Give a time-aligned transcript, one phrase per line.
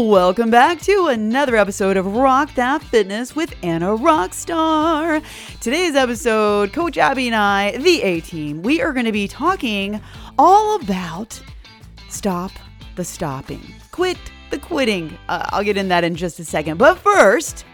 [0.00, 5.22] Welcome back to another episode of Rock That Fitness with Anna Rockstar.
[5.60, 10.00] Today's episode, Coach Abby and I, the A team, we are going to be talking
[10.38, 11.38] all about
[12.08, 12.50] stop
[12.96, 13.60] the stopping,
[13.92, 14.16] quit
[14.50, 15.18] the quitting.
[15.28, 16.78] Uh, I'll get in that in just a second.
[16.78, 17.66] But first,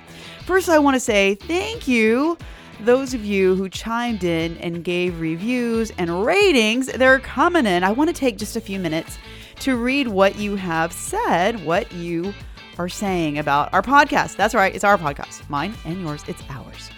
[0.47, 2.37] first, I want to say thank you
[2.81, 7.85] those of you who chimed in and gave reviews and ratings, they're coming in.
[7.85, 9.17] I want to take just a few minutes
[9.61, 12.33] to read what you have said, what you
[12.79, 14.37] are saying about our podcast.
[14.37, 15.49] That's right, it's our podcast.
[15.49, 16.91] Mine and yours, it's ours.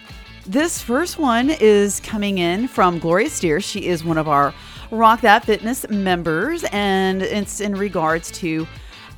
[0.46, 3.60] This first one is coming in from Gloria Steer.
[3.60, 4.54] She is one of our
[4.90, 8.66] Rock That Fitness members, and it's in regards to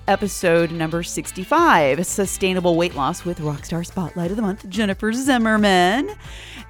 [0.08, 6.10] episode number 65 Sustainable Weight Loss with Rockstar Spotlight of the Month, Jennifer Zimmerman.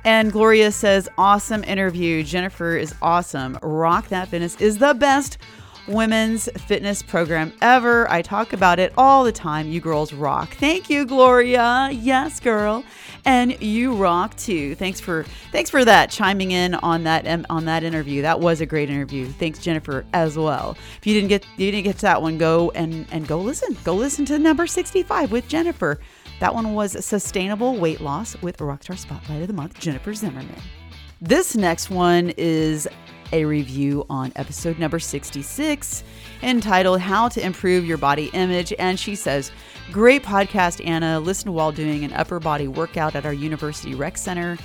[0.05, 2.23] And Gloria says, Awesome interview.
[2.23, 3.59] Jennifer is awesome.
[3.63, 5.39] Rock That Fitness is the best
[5.91, 8.11] women's fitness program ever.
[8.11, 9.69] I talk about it all the time.
[9.69, 10.55] You girls rock.
[10.55, 11.91] Thank you, Gloria.
[11.93, 12.85] Yes, girl.
[13.25, 14.75] And you rock too.
[14.77, 18.23] Thanks for thanks for that chiming in on that on that interview.
[18.23, 19.27] That was a great interview.
[19.27, 20.77] Thanks, Jennifer, as well.
[20.97, 23.77] If you didn't get you didn't get to that one, go and and go listen.
[23.85, 26.01] Go listen to number 65 with Jennifer.
[26.41, 30.63] That one was sustainable weight loss with Rockstar Spotlight of the Month, Jennifer Zimmerman.
[31.21, 32.89] This next one is
[33.33, 36.05] a review on episode number 66
[36.43, 38.73] entitled How to Improve Your Body Image.
[38.79, 39.53] And she says,
[39.93, 41.19] Great podcast, Anna.
[41.19, 44.57] Listen while doing an upper body workout at our university rec center.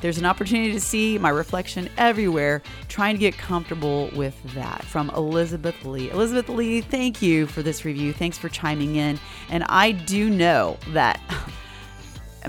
[0.00, 4.82] There's an opportunity to see my reflection everywhere, trying to get comfortable with that.
[4.84, 6.10] From Elizabeth Lee.
[6.10, 8.12] Elizabeth Lee, thank you for this review.
[8.12, 9.20] Thanks for chiming in.
[9.50, 11.20] And I do know that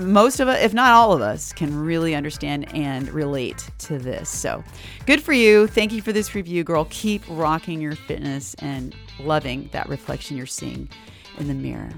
[0.00, 4.28] most of us, if not all of us, can really understand and relate to this.
[4.28, 4.62] So
[5.06, 5.66] good for you.
[5.66, 6.86] Thank you for this review, girl.
[6.90, 10.88] Keep rocking your fitness and loving that reflection you're seeing
[11.38, 11.90] in the mirror.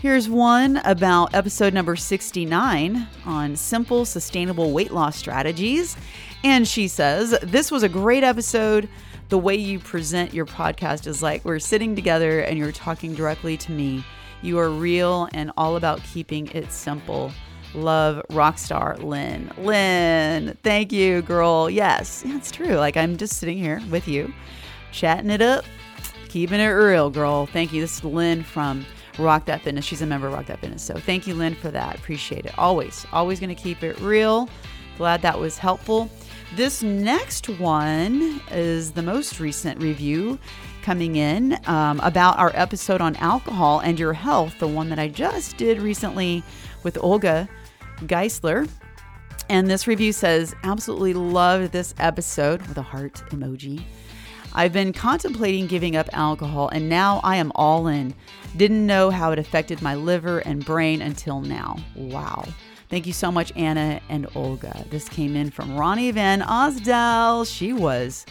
[0.00, 5.96] Here's one about episode number 69 on simple, sustainable weight loss strategies.
[6.44, 8.88] And she says, This was a great episode.
[9.28, 13.56] The way you present your podcast is like we're sitting together and you're talking directly
[13.58, 14.04] to me
[14.42, 17.32] you are real and all about keeping it simple.
[17.74, 19.50] Love Rockstar Lynn.
[19.58, 21.68] Lynn, thank you, girl.
[21.68, 22.76] Yes, it's true.
[22.76, 24.32] Like I'm just sitting here with you,
[24.92, 25.64] chatting it up,
[26.28, 27.46] keeping it real, girl.
[27.46, 27.80] Thank you.
[27.80, 28.86] This is Lynn from
[29.18, 29.84] Rock That Fitness.
[29.84, 30.82] She's a member of Rock That Fitness.
[30.82, 31.96] So thank you, Lynn, for that.
[31.96, 32.58] Appreciate it.
[32.58, 34.48] Always, always going to keep it real.
[34.96, 36.10] Glad that was helpful.
[36.56, 40.38] This next one is the most recent review
[40.82, 45.08] coming in um, about our episode on alcohol and your health, the one that I
[45.08, 46.42] just did recently
[46.82, 47.48] with Olga
[48.00, 48.68] Geisler.
[49.48, 53.82] And this review says, absolutely loved this episode with a heart emoji.
[54.54, 58.14] I've been contemplating giving up alcohol and now I am all in.
[58.56, 61.76] Didn't know how it affected my liver and brain until now.
[61.94, 62.44] Wow.
[62.88, 64.84] Thank you so much, Anna and Olga.
[64.88, 67.46] This came in from Ronnie Van Osdell.
[67.46, 68.24] She was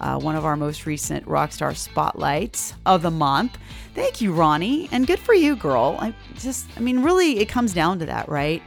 [0.00, 3.58] uh, one of our most recent Rockstar Spotlights of the month.
[3.94, 5.96] Thank you, Ronnie, and good for you, girl.
[6.00, 8.62] I just, I mean, really, it comes down to that, right?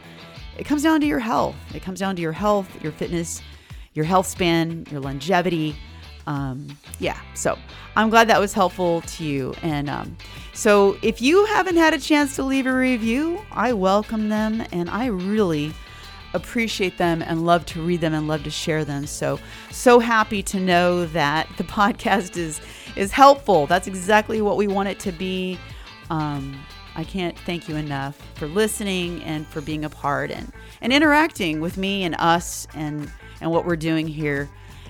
[0.58, 1.56] It comes down to your health.
[1.76, 3.42] It comes down to your health, your fitness,
[3.94, 5.76] your health span, your longevity.
[6.26, 6.68] Um,
[7.00, 7.58] yeah, so
[7.96, 9.54] I'm glad that was helpful to you.
[9.62, 10.18] And um,
[10.54, 14.90] so if you haven't had a chance to leave a review, I welcome them and
[14.90, 15.74] I really
[16.34, 19.06] appreciate them and love to read them and love to share them.
[19.06, 19.40] So
[19.72, 22.62] so happy to know that the podcast is
[22.96, 23.68] is helpful.
[23.68, 25.58] That's exactly what we want it to be.
[26.10, 26.60] Um,
[26.96, 30.52] I can't thank you enough for listening and for being a part and
[30.82, 33.12] and interacting with me and us and
[33.42, 34.50] and what we're doing here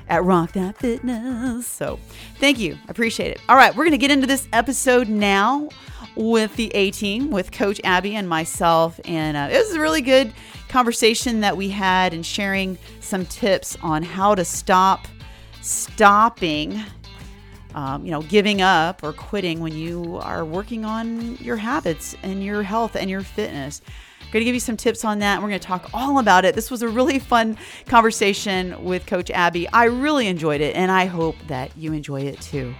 [0.09, 1.67] at Rock That Fitness.
[1.67, 1.99] So,
[2.39, 2.77] thank you.
[2.87, 3.41] Appreciate it.
[3.49, 5.67] All right, we're going to get into this episode now
[6.17, 8.99] with the A team, with Coach Abby and myself.
[9.05, 10.33] And uh, it was a really good
[10.67, 15.07] conversation that we had and sharing some tips on how to stop
[15.61, 16.81] stopping
[17.77, 22.43] um, you know, giving up or quitting when you are working on your habits and
[22.43, 23.81] your health and your fitness.
[24.19, 25.39] I'm going to give you some tips on that.
[25.41, 26.55] We're going to talk all about it.
[26.55, 27.55] This was a really fun
[27.85, 29.69] conversation with Coach Abby.
[29.69, 32.73] I really enjoyed it, and I hope that you enjoy it too.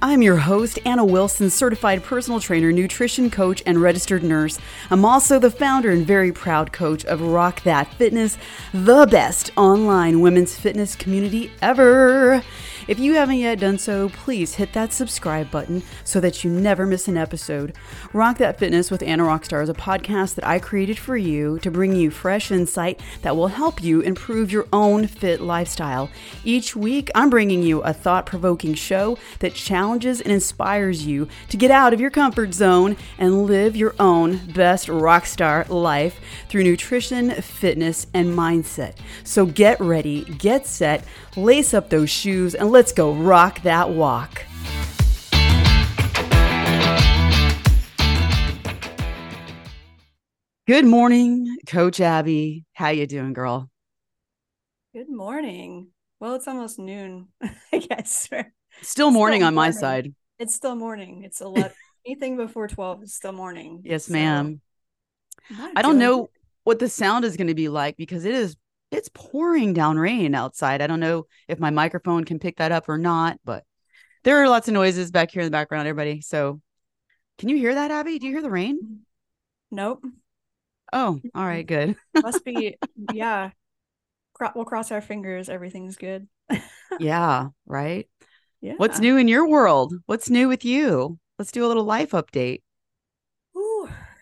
[0.00, 4.60] I'm your host, Anna Wilson, certified personal trainer, nutrition coach, and registered nurse.
[4.90, 8.38] I'm also the founder and very proud coach of Rock That Fitness,
[8.72, 12.44] the best online women's fitness community ever.
[12.88, 16.86] If you haven't yet done so, please hit that subscribe button so that you never
[16.86, 17.76] miss an episode.
[18.14, 21.70] Rock That Fitness with Anna Rockstar is a podcast that I created for you to
[21.70, 26.08] bring you fresh insight that will help you improve your own fit lifestyle.
[26.44, 31.58] Each week, I'm bringing you a thought provoking show that challenges and inspires you to
[31.58, 36.18] get out of your comfort zone and live your own best rockstar life
[36.48, 38.94] through nutrition, fitness, and mindset.
[39.24, 41.04] So get ready, get set,
[41.36, 44.44] lace up those shoes, and let's go rock that walk.
[50.64, 52.66] Good morning, Coach Abby.
[52.74, 53.68] How you doing, girl?
[54.94, 55.88] Good morning.
[56.20, 57.26] Well, it's almost noon,
[57.72, 58.28] I guess.
[58.82, 60.14] Still morning still on my side.
[60.38, 61.24] It's still morning.
[61.24, 61.72] It's a lot.
[62.06, 63.82] Anything before 12 is still morning.
[63.82, 64.60] Yes, so, ma'am.
[65.74, 66.30] I don't know
[66.62, 68.56] what the sound is going to be like because it is
[68.90, 70.80] it's pouring down rain outside.
[70.80, 73.64] I don't know if my microphone can pick that up or not, but
[74.24, 76.20] there are lots of noises back here in the background, everybody.
[76.20, 76.60] So
[77.38, 78.18] can you hear that, Abby?
[78.18, 79.00] Do you hear the rain?
[79.70, 80.04] Nope.
[80.92, 81.96] Oh, all right, good.
[82.14, 82.76] Must be,
[83.12, 83.50] yeah.
[84.54, 85.48] We'll cross our fingers.
[85.48, 86.28] Everything's good.
[87.00, 88.08] yeah, right.
[88.60, 88.74] Yeah.
[88.76, 89.94] What's new in your world?
[90.06, 91.18] What's new with you?
[91.38, 92.62] Let's do a little life update.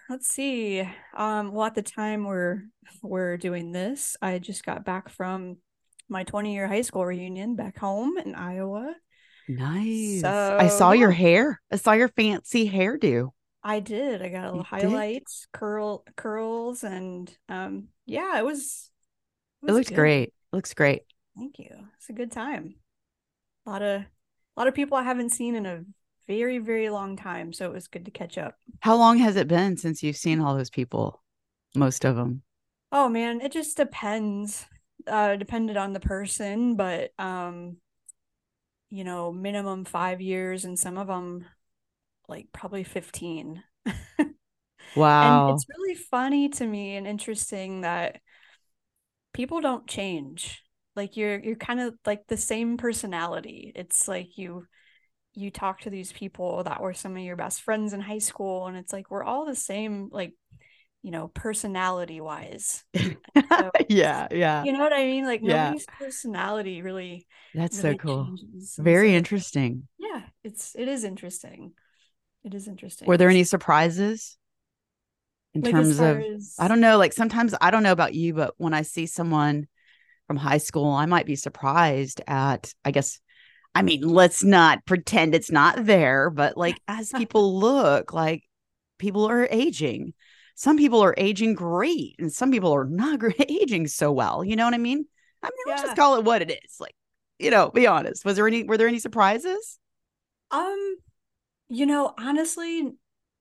[0.08, 0.88] Let's see.
[1.16, 2.62] Um, well, at the time we're
[3.02, 5.56] we're doing this, I just got back from
[6.08, 8.94] my 20 year high school reunion back home in Iowa.
[9.48, 10.20] Nice.
[10.20, 11.60] So, I saw your hair.
[11.70, 13.30] I saw your fancy hairdo.
[13.62, 14.22] I did.
[14.22, 15.58] I got a little you highlights, did?
[15.58, 18.90] curl curls, and um, yeah, it was.
[19.62, 19.94] It, was it looks good.
[19.96, 20.28] great.
[20.28, 21.02] It looks great.
[21.36, 21.70] Thank you.
[21.96, 22.76] It's a good time.
[23.66, 24.06] A lot of a
[24.56, 25.84] lot of people I haven't seen in a
[26.26, 28.56] very very long time, so it was good to catch up.
[28.80, 31.22] How long has it been since you've seen all those people?
[31.74, 32.42] Most of them.
[32.92, 34.66] Oh man, it just depends.
[35.06, 37.76] Uh, depended on the person, but um,
[38.90, 41.44] you know, minimum five years, and some of them
[42.28, 43.62] like probably 15.
[44.96, 45.48] wow.
[45.48, 48.20] And it's really funny to me and interesting that
[49.32, 50.62] people don't change.
[50.94, 53.72] Like you're you're kind of like the same personality.
[53.74, 54.66] It's like you
[55.36, 58.66] you talk to these people that were some of your best friends in high school
[58.66, 60.32] and it's like we're all the same like
[61.02, 64.64] you know personality wise so, yeah yeah.
[64.64, 65.24] You know what i mean?
[65.24, 65.66] Like yeah.
[65.66, 68.36] nobody's personality really that's really so cool
[68.78, 69.86] very so, interesting.
[69.98, 71.72] Yeah it's it is interesting.
[72.44, 73.08] It is interesting.
[73.08, 74.38] Were there any surprises
[75.52, 76.54] in like terms of as...
[76.58, 79.66] I don't know, like sometimes I don't know about you, but when I see someone
[80.28, 83.20] from high school, I might be surprised at I guess
[83.76, 88.42] I mean, let's not pretend it's not there, but like as people look, like
[88.98, 90.14] people are aging.
[90.54, 94.42] Some people are aging great and some people are not aging so well.
[94.42, 95.04] You know what I mean?
[95.42, 95.72] I mean, yeah.
[95.72, 96.80] let's just call it what it is.
[96.80, 96.94] Like,
[97.38, 98.24] you know, be honest.
[98.24, 99.78] Was there any were there any surprises?
[100.50, 100.96] Um
[101.68, 102.92] you know, honestly,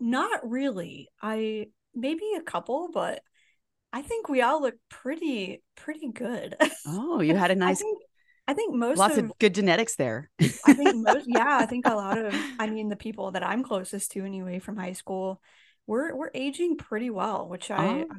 [0.02, 1.08] not really.
[1.22, 3.22] I maybe a couple, but
[3.94, 6.58] I think we all look pretty pretty good.
[6.86, 7.98] Oh, you had a nice think,
[8.48, 10.30] I think most lots of, of good genetics there.
[10.40, 13.64] I think most yeah, I think a lot of I mean the people that I'm
[13.64, 15.42] closest to anyway from high school,
[15.88, 18.16] we're we're aging pretty well, which I oh.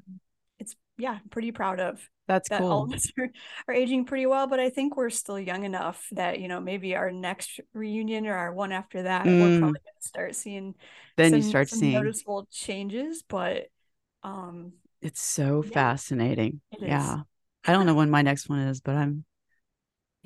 [0.59, 2.09] it's yeah, pretty proud of.
[2.27, 2.73] That's that cool.
[2.73, 3.29] All of us are,
[3.69, 6.97] are aging pretty well, but I think we're still young enough that you know maybe
[6.97, 9.41] our next reunion or our one after that, mm.
[9.41, 10.75] we're probably gonna start seeing.
[11.17, 13.69] Then some, you start seeing noticeable changes, but
[14.25, 16.61] um, it's so yeah, fascinating.
[16.73, 17.19] It yeah,
[17.65, 19.25] I don't know when my next one is, but I'm,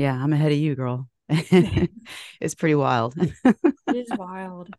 [0.01, 1.09] yeah, I'm ahead of you, girl.
[1.29, 3.15] it's pretty wild.
[3.19, 4.71] it is wild.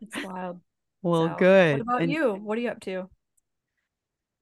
[0.00, 0.58] It's wild.
[1.02, 1.72] Well, so, good.
[1.72, 2.32] What about and, you?
[2.32, 3.10] What are you up to?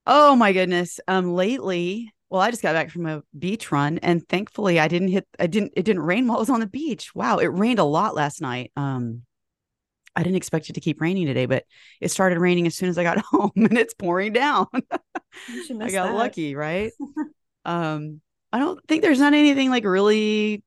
[0.07, 1.00] Oh my goodness.
[1.09, 5.09] Um lately, well, I just got back from a beach run and thankfully I didn't
[5.09, 7.16] hit I didn't it didn't rain while I was on the beach.
[7.16, 8.71] Wow, it rained a lot last night.
[8.76, 9.23] Um
[10.14, 11.64] I didn't expect it to keep raining today, but
[12.00, 14.68] it started raining as soon as I got home and it's pouring down.
[14.73, 16.14] I got that.
[16.14, 16.92] lucky, right?
[17.64, 18.21] um
[18.52, 20.62] I don't think there's not anything like really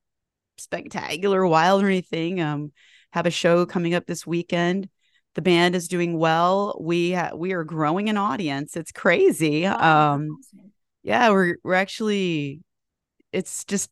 [0.58, 2.42] spectacular, wild or anything.
[2.42, 2.72] Um
[3.12, 4.90] have a show coming up this weekend
[5.36, 6.78] the band is doing well.
[6.80, 8.76] We ha- we are growing an audience.
[8.76, 9.66] It's crazy.
[9.66, 10.40] Oh, um,
[11.04, 12.62] yeah, we're we're actually.
[13.32, 13.90] It's just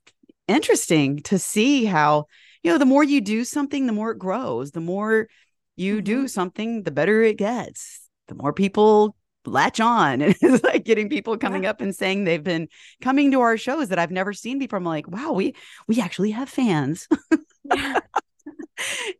[0.47, 2.25] interesting to see how
[2.61, 4.71] you know the more you do something, the more it grows.
[4.71, 5.29] The more
[5.77, 6.03] you mm-hmm.
[6.03, 8.01] do something, the better it gets.
[8.27, 9.15] The more people
[9.49, 11.71] latch on and it's like getting people coming yeah.
[11.71, 12.67] up and saying they've been
[13.01, 14.77] coming to our shows that I've never seen before.
[14.77, 15.55] I'm like, wow, we
[15.87, 17.07] we actually have fans.
[17.63, 17.99] yeah.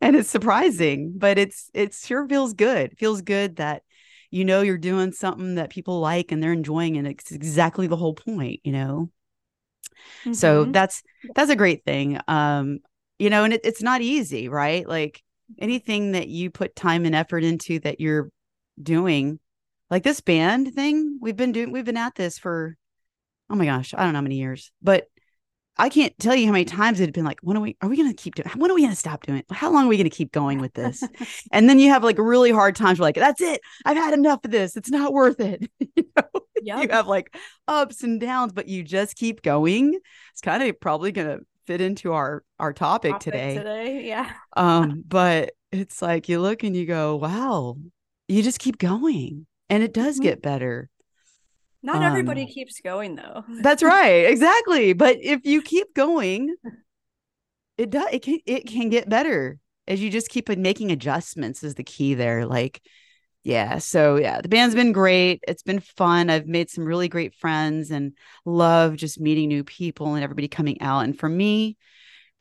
[0.02, 2.94] and it's surprising, but it's it sure feels good.
[2.94, 3.84] It feels good that
[4.32, 7.98] you know you're doing something that people like and they're enjoying and it's exactly the
[7.98, 9.10] whole point, you know.
[10.22, 10.34] Mm-hmm.
[10.34, 11.04] So that's
[11.36, 12.20] that's a great thing.
[12.28, 12.80] Um
[13.18, 14.88] you know, and it, it's not easy, right?
[14.88, 15.22] Like
[15.60, 18.30] anything that you put time and effort into that you're
[18.82, 19.40] doing,
[19.90, 22.78] like this band thing, we've been doing, we've been at this for,
[23.50, 25.08] oh my gosh, I don't know how many years, but
[25.78, 27.88] I can't tell you how many times it had been like, when are we, are
[27.88, 29.46] we going to keep doing, when are we going to stop doing it?
[29.50, 31.02] How long are we going to keep going with this?
[31.54, 33.00] and then you have like really hard times.
[33.00, 33.62] Where like, that's it.
[33.86, 34.76] I've had enough of this.
[34.76, 35.72] It's not worth it.
[35.80, 36.24] you know?
[36.62, 36.84] Yep.
[36.84, 37.34] You have like
[37.68, 39.98] ups and downs, but you just keep going.
[40.34, 43.58] It's kind of probably going to fit into our our topic, topic today.
[43.58, 44.32] Today, yeah.
[44.58, 47.78] um, but it's like you look and you go, wow,
[48.28, 50.24] you just keep going, and it does mm-hmm.
[50.24, 50.90] get better.
[51.82, 53.44] Not um, everybody keeps going though.
[53.62, 54.94] that's right, exactly.
[54.94, 56.56] But if you keep going,
[57.78, 58.08] it does.
[58.12, 59.58] It can it can get better
[59.88, 61.64] as you just keep making adjustments.
[61.64, 62.46] Is the key there?
[62.46, 62.82] Like
[63.44, 67.34] yeah so yeah the band's been great it's been fun i've made some really great
[67.36, 68.14] friends and
[68.46, 71.78] love just meeting new people and everybody coming out and for me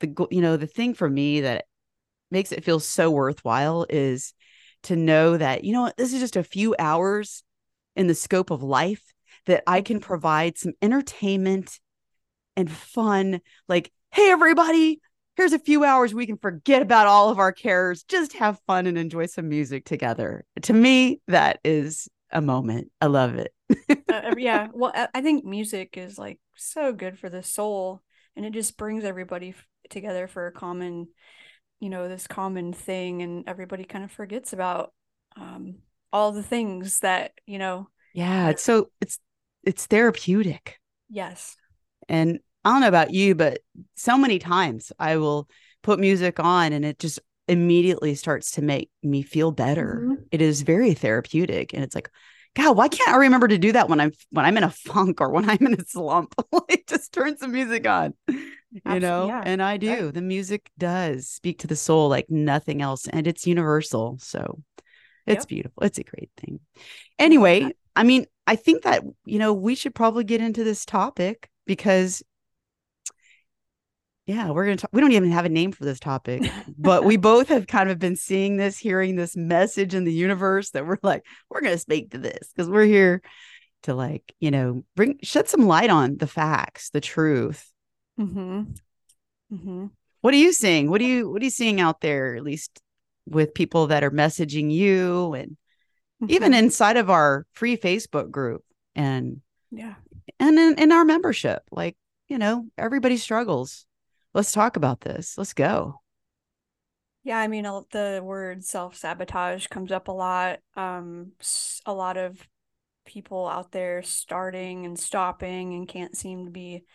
[0.01, 1.65] the you know the thing for me that
[2.31, 4.33] makes it feel so worthwhile is
[4.83, 7.43] to know that you know what this is just a few hours
[7.95, 9.13] in the scope of life
[9.45, 11.79] that i can provide some entertainment
[12.55, 14.99] and fun like hey everybody
[15.39, 18.87] here's a few hours we can forget about all of our cares, just have fun
[18.87, 20.43] and enjoy some music together.
[20.63, 22.91] To me, that is a moment.
[22.99, 23.53] I love it.
[24.09, 24.67] uh, yeah.
[24.73, 28.01] Well, I think music is like so good for the soul
[28.35, 31.07] and it just brings everybody f- together for a common,
[31.79, 33.21] you know, this common thing.
[33.21, 34.93] And everybody kind of forgets about
[35.37, 35.75] um,
[36.11, 37.87] all the things that, you know.
[38.13, 38.49] Yeah.
[38.49, 39.19] It's so, it's,
[39.63, 40.79] it's therapeutic.
[41.09, 41.55] Yes.
[42.07, 43.59] And I don't know about you, but
[43.95, 45.47] so many times I will
[45.81, 50.01] put music on and it just immediately starts to make me feel better.
[50.03, 50.23] Mm-hmm.
[50.31, 51.73] It is very therapeutic.
[51.73, 52.09] And it's like,
[52.55, 55.21] God, why can't I remember to do that when I'm when I'm in a funk
[55.21, 56.33] or when I'm in a slump?
[56.51, 58.13] like just turn some music on.
[58.27, 59.41] You Absolutely, know, yeah.
[59.45, 60.05] and I do.
[60.05, 60.13] Right.
[60.13, 64.17] The music does speak to the soul like nothing else, and it's universal.
[64.21, 64.61] So
[65.25, 65.47] it's yep.
[65.47, 65.83] beautiful.
[65.83, 66.59] It's a great thing.
[67.17, 71.49] Anyway, I mean, I think that, you know, we should probably get into this topic
[71.67, 72.23] because
[74.29, 74.91] yeah, we're going to talk.
[74.93, 76.43] We don't even have a name for this topic,
[76.77, 80.69] but we both have kind of been seeing this, hearing this message in the universe
[80.71, 83.23] that we're like, we're going to speak to this because we're here
[83.83, 87.71] to like, you know, bring, shed some light on the facts, the truth.
[88.19, 88.65] Mm-hmm.
[89.51, 89.85] Mm-hmm.
[90.21, 90.91] What are you seeing?
[90.91, 92.83] What are you, what are you seeing out there, at least
[93.25, 95.57] with people that are messaging you and
[96.21, 96.29] mm-hmm.
[96.29, 99.95] even inside of our free Facebook group and, yeah.
[100.39, 103.87] And in, in our membership, like, you know, everybody struggles
[104.33, 105.37] let's talk about this.
[105.37, 106.01] Let's go.
[107.23, 110.59] Yeah, I mean, the word self sabotage comes up a lot.
[110.75, 111.33] Um,
[111.85, 112.39] a lot of
[113.05, 116.85] people out there starting and stopping and can't seem to be,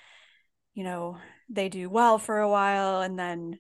[0.75, 3.59] you know, they do well for a while and then,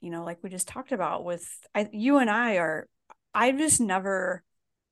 [0.00, 2.88] you know, like we just talked about with I, you and I are,
[3.34, 4.42] I've just never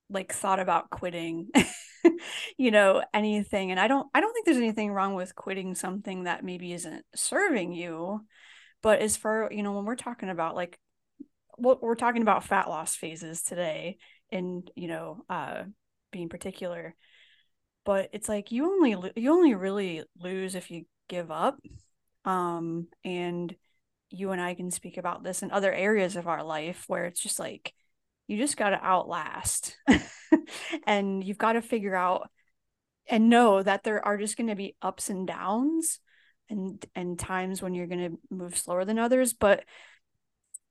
[0.09, 1.51] like thought about quitting
[2.59, 6.25] you know anything and i don't i don't think there's anything wrong with quitting something
[6.25, 8.21] that maybe isn't serving you
[8.83, 10.79] but as for you know when we're talking about like
[11.57, 13.99] what we're talking about fat loss phases today
[14.31, 15.63] and you know uh
[16.11, 16.95] being particular
[17.85, 21.59] but it's like you only you only really lose if you give up
[22.25, 23.55] um and
[24.11, 27.21] you and I can speak about this in other areas of our life where it's
[27.21, 27.75] just like
[28.27, 29.77] you just got to outlast
[30.87, 32.31] and you've got to figure out
[33.09, 36.01] and know that there are just going to be ups and downs
[36.49, 39.65] and and times when you're going to move slower than others but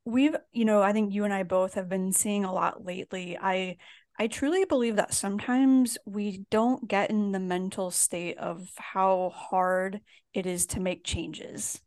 [0.05, 3.37] we've you know i think you and i both have been seeing a lot lately.
[3.39, 3.77] I
[4.19, 10.01] i truly believe that sometimes we don't get in the mental state of how hard
[10.33, 11.81] it is to make changes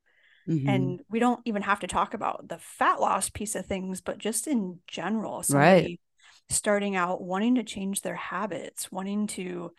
[0.49, 0.69] Mm-hmm.
[0.69, 4.19] And we don't even have to talk about the fat loss piece of things, but
[4.19, 6.01] just in general, right.
[6.49, 9.73] starting out wanting to change their habits, wanting to,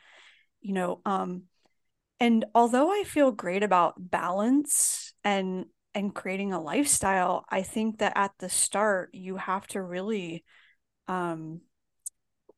[0.61, 1.43] you know, um,
[2.19, 8.13] and although I feel great about balance and and creating a lifestyle, I think that
[8.15, 10.43] at the start you have to really
[11.07, 11.61] um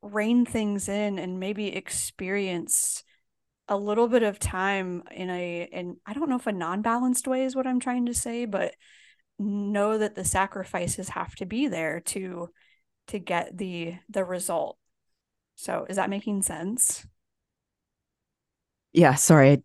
[0.02, 3.04] rein things in and maybe experience
[3.70, 7.44] a little bit of time in a and I don't know if a non-balanced way
[7.44, 8.74] is what I'm trying to say, but
[9.38, 12.50] know that the sacrifices have to be there to
[13.06, 14.76] to get the the result.
[15.54, 17.06] So is that making sense?
[18.92, 19.62] Yeah, sorry.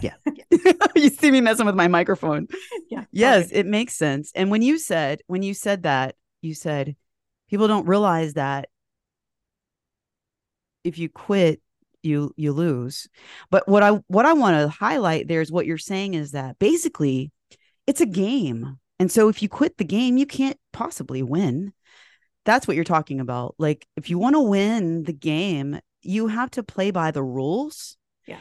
[0.00, 0.14] Yeah.
[0.96, 2.46] you see me messing with my microphone.
[2.88, 3.04] Yeah.
[3.12, 3.56] Yes, okay.
[3.56, 4.32] it makes sense.
[4.34, 6.96] And when you said when you said that, you said
[7.50, 8.70] people don't realize that
[10.82, 11.60] if you quit
[12.04, 13.08] you you lose
[13.50, 16.58] but what i what i want to highlight there is what you're saying is that
[16.58, 17.30] basically
[17.86, 21.72] it's a game And so if you quit the game, you can't possibly win.
[22.44, 23.54] That's what you're talking about.
[23.58, 27.96] Like if you want to win the game, you have to play by the rules.
[28.26, 28.38] Yeah.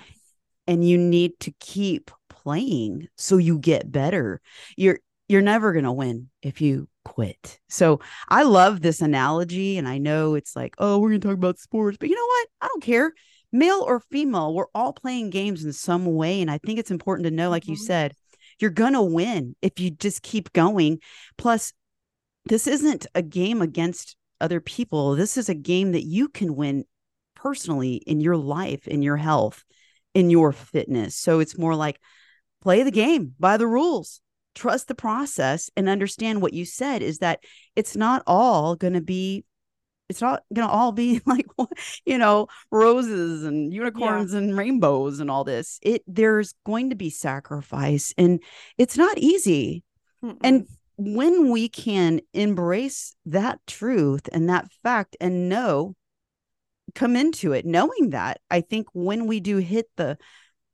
[0.67, 4.41] And you need to keep playing so you get better.
[4.77, 7.59] You're you're never going to win if you quit.
[7.69, 11.37] So I love this analogy and I know it's like, "Oh, we're going to talk
[11.37, 12.47] about sports." But you know what?
[12.61, 13.13] I don't care.
[13.53, 17.25] Male or female, we're all playing games in some way and I think it's important
[17.25, 17.71] to know like mm-hmm.
[17.73, 18.13] you said,
[18.59, 20.99] you're going to win if you just keep going.
[21.37, 21.71] Plus
[22.45, 25.15] this isn't a game against other people.
[25.15, 26.83] This is a game that you can win
[27.35, 29.63] personally in your life, in your health,
[30.13, 31.15] in your fitness.
[31.15, 31.99] So it's more like
[32.61, 34.21] play the game by the rules,
[34.55, 37.39] trust the process, and understand what you said is that
[37.75, 39.45] it's not all going to be.
[40.13, 41.47] It's not going to all be like,
[42.05, 44.39] you know, roses and unicorns yeah.
[44.39, 45.79] and rainbows and all this.
[45.81, 48.41] It there's going to be sacrifice and
[48.77, 49.83] it's not easy.
[50.23, 50.37] Mm-mm.
[50.43, 50.67] And
[50.97, 55.95] when we can embrace that truth and that fact and know
[56.93, 60.17] come into it knowing that i think when we do hit the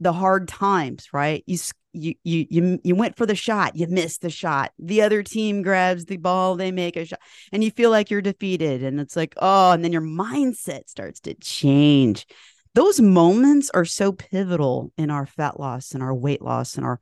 [0.01, 1.58] the hard times right you
[1.93, 5.62] you you you, you went for the shot you missed the shot the other team
[5.62, 7.19] grabs the ball they make a shot
[7.51, 11.19] and you feel like you're defeated and it's like oh and then your mindset starts
[11.19, 12.27] to change
[12.75, 17.00] those moments are so pivotal in our fat loss and our weight loss and our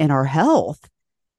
[0.00, 0.88] and our health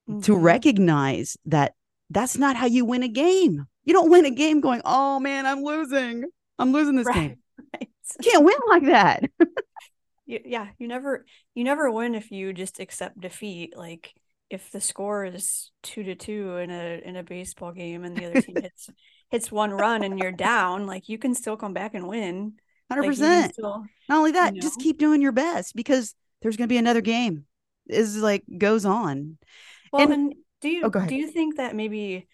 [0.09, 0.21] mm-hmm.
[0.21, 1.73] to recognize that
[2.09, 3.65] that's not how you win a game.
[3.85, 6.25] You don't win a game going, "Oh man, I'm losing.
[6.57, 7.15] I'm losing this right.
[7.15, 7.37] game."
[7.73, 7.89] Right.
[8.23, 9.23] You can't win like that.
[10.29, 13.75] you, yeah, you never you never win if you just accept defeat.
[13.75, 14.13] Like
[14.51, 18.25] if the score is two to two in a in a baseball game and the
[18.25, 18.89] other team hits
[19.31, 22.53] hits one run and you're down, like you can still come back and win.
[22.91, 23.53] Hundred like percent.
[23.59, 24.65] Not only that, you know?
[24.65, 27.45] just keep doing your best because there's going to be another game.
[27.87, 29.39] Is like goes on.
[29.91, 32.27] Well, and, and do you oh, do you think that maybe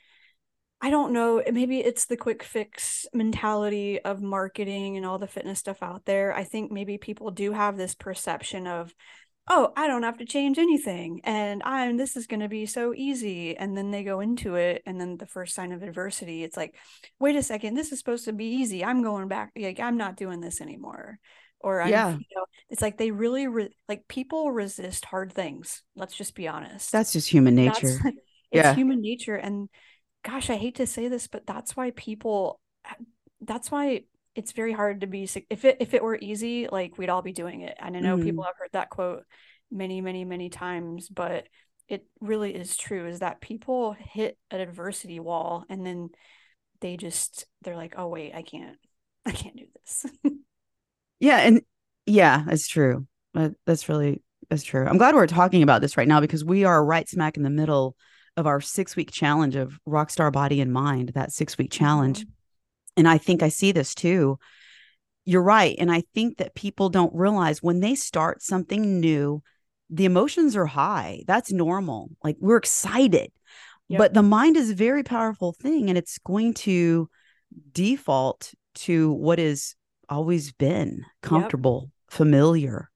[0.82, 5.60] I don't know, maybe it's the quick fix mentality of marketing and all the fitness
[5.60, 6.36] stuff out there.
[6.36, 8.94] I think maybe people do have this perception of
[9.48, 12.96] oh, I don't have to change anything and I'm this is going to be so
[12.96, 16.58] easy and then they go into it and then the first sign of adversity it's
[16.58, 16.76] like
[17.20, 18.84] wait a second, this is supposed to be easy.
[18.84, 21.20] I'm going back like I'm not doing this anymore
[21.66, 25.82] or I'm, yeah you know it's like they really re- like people resist hard things
[25.96, 28.16] let's just be honest that's just human nature that's, it's
[28.52, 28.76] yeah.
[28.76, 29.68] human nature and
[30.26, 32.60] gosh i hate to say this but that's why people
[33.42, 34.02] that's why
[34.36, 37.32] it's very hard to be if it if it were easy like we'd all be
[37.32, 38.24] doing it and i know mm.
[38.24, 39.24] people have heard that quote
[39.72, 41.48] many many many times but
[41.88, 46.10] it really is true is that people hit an adversity wall and then
[46.82, 48.78] they just they're like oh wait i can't
[49.26, 50.06] i can't do this
[51.20, 51.62] Yeah, and
[52.06, 53.08] yeah, that's true.
[53.66, 54.86] That's really that's true.
[54.86, 57.50] I'm glad we're talking about this right now because we are right smack in the
[57.50, 57.96] middle
[58.38, 61.12] of our six week challenge of Rockstar Body and Mind.
[61.16, 62.30] That six week challenge, mm-hmm.
[62.98, 64.40] and I think I see this too.
[65.26, 69.42] You're right, and I think that people don't realize when they start something new,
[69.90, 71.24] the emotions are high.
[71.28, 72.10] That's normal.
[72.24, 73.32] Like we're excited.
[73.88, 73.98] Yep.
[74.00, 77.10] But the mind is a very powerful thing and it's going to
[77.72, 79.76] default to what is
[80.10, 82.16] always been comfortable, yep.
[82.16, 82.90] familiar.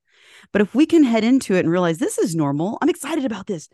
[0.52, 3.46] But if we can head into it and realize this is normal, I'm excited about
[3.46, 3.70] this.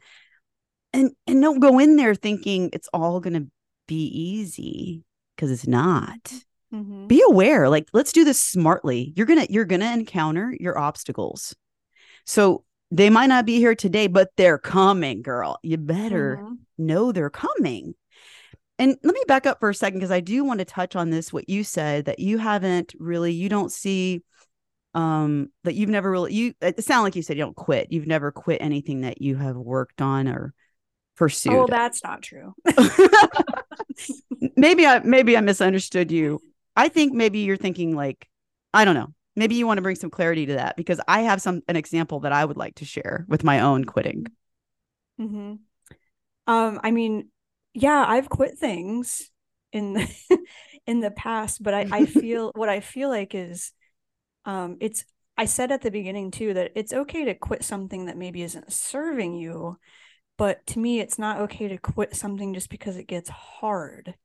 [0.96, 3.48] And and don't go in there thinking it's all going to
[3.88, 5.04] be easy
[5.36, 6.32] because it's not.
[6.74, 7.08] Mm-hmm.
[7.08, 9.14] Be aware, like let's do this smartly.
[9.16, 11.56] You're going to you're to encounter your obstacles.
[12.26, 15.60] So they might not be here today, but they're coming, girl.
[15.64, 16.54] You better mm-hmm.
[16.78, 17.96] know they're coming.
[18.78, 21.10] And let me back up for a second because I do want to touch on
[21.10, 24.22] this what you said that you haven't really you don't see
[24.94, 27.92] um that you've never really you it sound like you said you don't quit.
[27.92, 30.54] You've never quit anything that you have worked on or
[31.16, 31.54] pursued.
[31.54, 32.54] Oh, that's not true.
[34.56, 36.42] maybe I maybe I misunderstood you.
[36.76, 38.28] I think maybe you're thinking like
[38.74, 39.14] I don't know.
[39.36, 42.22] Maybe you want to bring some clarity to that because I have some an example
[42.22, 44.28] that I would like to share with my own quitting.
[45.20, 45.60] Mhm.
[46.48, 47.30] Um I mean
[47.74, 49.32] yeah, I've quit things
[49.72, 50.10] in the
[50.88, 53.72] in the past, but I, I feel what I feel like is
[54.46, 55.06] um it's
[55.38, 58.72] I said at the beginning too that it's okay to quit something that maybe isn't
[58.72, 59.78] serving you,
[60.38, 64.16] but to me it's not okay to quit something just because it gets hard.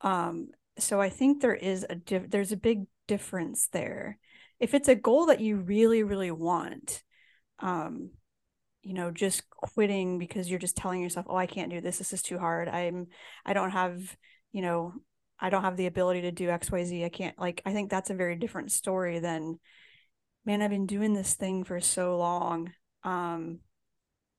[0.00, 0.48] Um
[0.78, 1.96] so I think there is a
[2.28, 4.18] there's a big difference there.
[4.60, 7.02] If it's a goal that you really really want,
[7.60, 8.10] um
[8.82, 12.12] you know just quitting because you're just telling yourself oh i can't do this this
[12.12, 13.06] is too hard i'm
[13.44, 14.16] i don't have
[14.52, 14.92] you know
[15.38, 18.14] i don't have the ability to do xyz i can't like i think that's a
[18.14, 19.58] very different story than
[20.44, 22.72] man i've been doing this thing for so long
[23.04, 23.58] um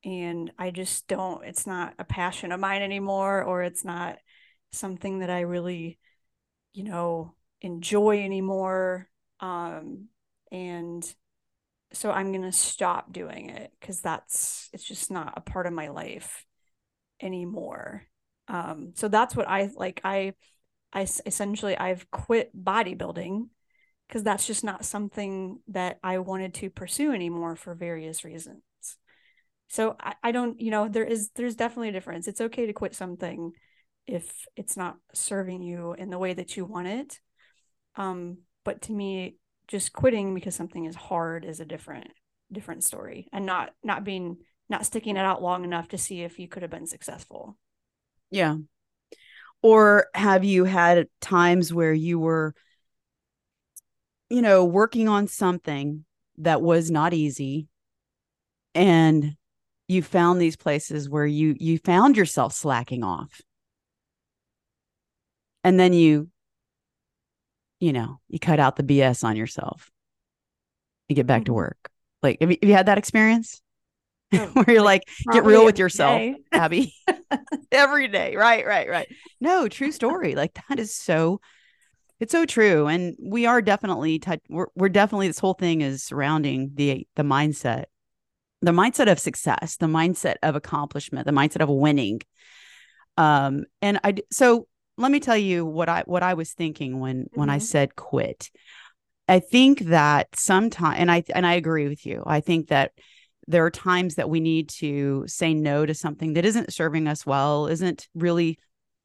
[0.04, 4.18] and I just don't it's not a passion of mine anymore or it's not
[4.72, 6.00] something that I really
[6.74, 9.10] you know enjoy anymore
[9.40, 10.08] um
[10.52, 11.04] and
[11.92, 15.74] so I'm going to stop doing it cuz that's it's just not a part of
[15.74, 16.46] my life
[17.22, 18.06] anymore
[18.48, 20.34] um so that's what I like I
[20.94, 23.50] I essentially I've quit bodybuilding
[24.08, 28.64] because that's just not something that I wanted to pursue anymore for various reasons.
[29.70, 32.28] So I, I don't, you know, there is there's definitely a difference.
[32.28, 33.52] It's okay to quit something
[34.08, 37.20] if it's not serving you in the way that you want it.
[37.96, 42.08] Um, but to me, just quitting because something is hard is a different
[42.52, 44.38] different story and not not being
[44.70, 47.58] not sticking it out long enough to see if you could have been successful.
[48.32, 48.56] Yeah.
[49.62, 52.56] Or have you had times where you were
[54.30, 56.06] you know, working on something
[56.38, 57.68] that was not easy
[58.76, 59.36] and
[59.90, 63.42] you found these places where you you found yourself slacking off.
[65.64, 66.30] And then you
[67.82, 69.90] you know you cut out the bs on yourself
[71.08, 71.46] you get back mm-hmm.
[71.46, 71.90] to work.
[72.22, 73.62] Like have you, have you, had that experience?
[74.34, 76.22] Oh, where you're like, like get real with yourself
[76.52, 76.94] abby.
[77.72, 78.36] Every day.
[78.36, 79.08] Right right right.
[79.42, 80.36] No true story.
[80.36, 81.42] Like that is so
[82.20, 84.42] it's so true, and we are definitely touch.
[84.50, 87.86] We're, we're definitely this whole thing is surrounding the the mindset,
[88.62, 92.22] the mindset of success, the mindset of accomplishment, the mindset of winning.
[93.18, 94.68] Um, and I so
[94.98, 97.40] let me tell you what I what I was thinking when mm-hmm.
[97.40, 97.66] when I mm-hmm.
[97.66, 98.50] said quit.
[99.28, 102.24] I think that sometimes, and I and I agree with you.
[102.26, 102.92] I think that
[103.50, 107.26] there are times that we need to say no to something that isn't serving us
[107.26, 108.60] well, isn't really,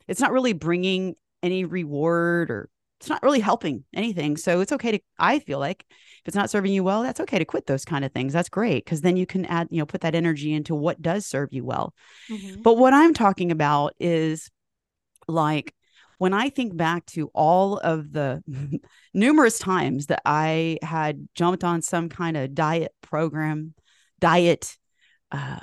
[0.07, 2.69] it's not really bringing any reward or
[3.05, 4.39] it's not really helping anything.
[4.39, 7.39] So it's okay to, I feel like if it's not serving you well, that's okay
[7.39, 8.33] to quit those kind of things.
[8.33, 8.87] That's great.
[8.87, 11.67] Cause then you can add, you know, put that energy into what does serve you
[11.67, 11.93] well.
[12.31, 12.63] Mm-hmm.
[12.63, 14.51] But what I'm talking about is
[15.29, 15.75] like,
[16.17, 18.43] when I think back to all of the
[19.15, 23.75] numerous times that I had jumped on some kind of diet program,
[24.19, 24.79] diet,
[25.31, 25.61] uh,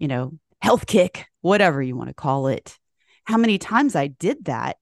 [0.00, 2.76] you know, health kick, whatever you want to call it,
[3.22, 4.78] how many times I did that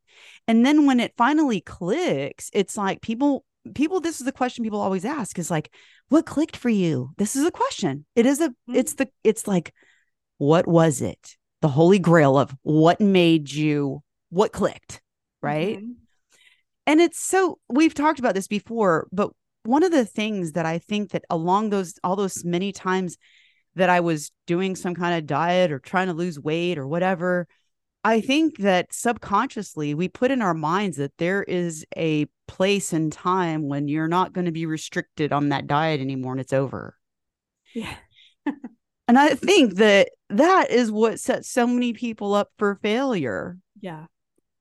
[0.48, 4.80] and then when it finally clicks, it's like people people this is the question people
[4.80, 5.70] always ask is like
[6.08, 7.10] what clicked for you?
[7.18, 8.06] This is a question.
[8.16, 8.74] It is a mm-hmm.
[8.74, 9.72] it's the it's like
[10.38, 11.36] what was it?
[11.60, 15.02] The holy grail of what made you what clicked,
[15.42, 15.78] right?
[15.78, 15.92] Mm-hmm.
[16.86, 19.30] And it's so we've talked about this before, but
[19.64, 23.18] one of the things that I think that along those all those many times
[23.74, 27.46] that I was doing some kind of diet or trying to lose weight or whatever,
[28.08, 33.12] I think that subconsciously we put in our minds that there is a place and
[33.12, 36.96] time when you're not going to be restricted on that diet anymore and it's over.
[37.74, 37.94] Yeah.
[39.08, 43.58] and I think that that is what sets so many people up for failure.
[43.78, 44.06] Yeah.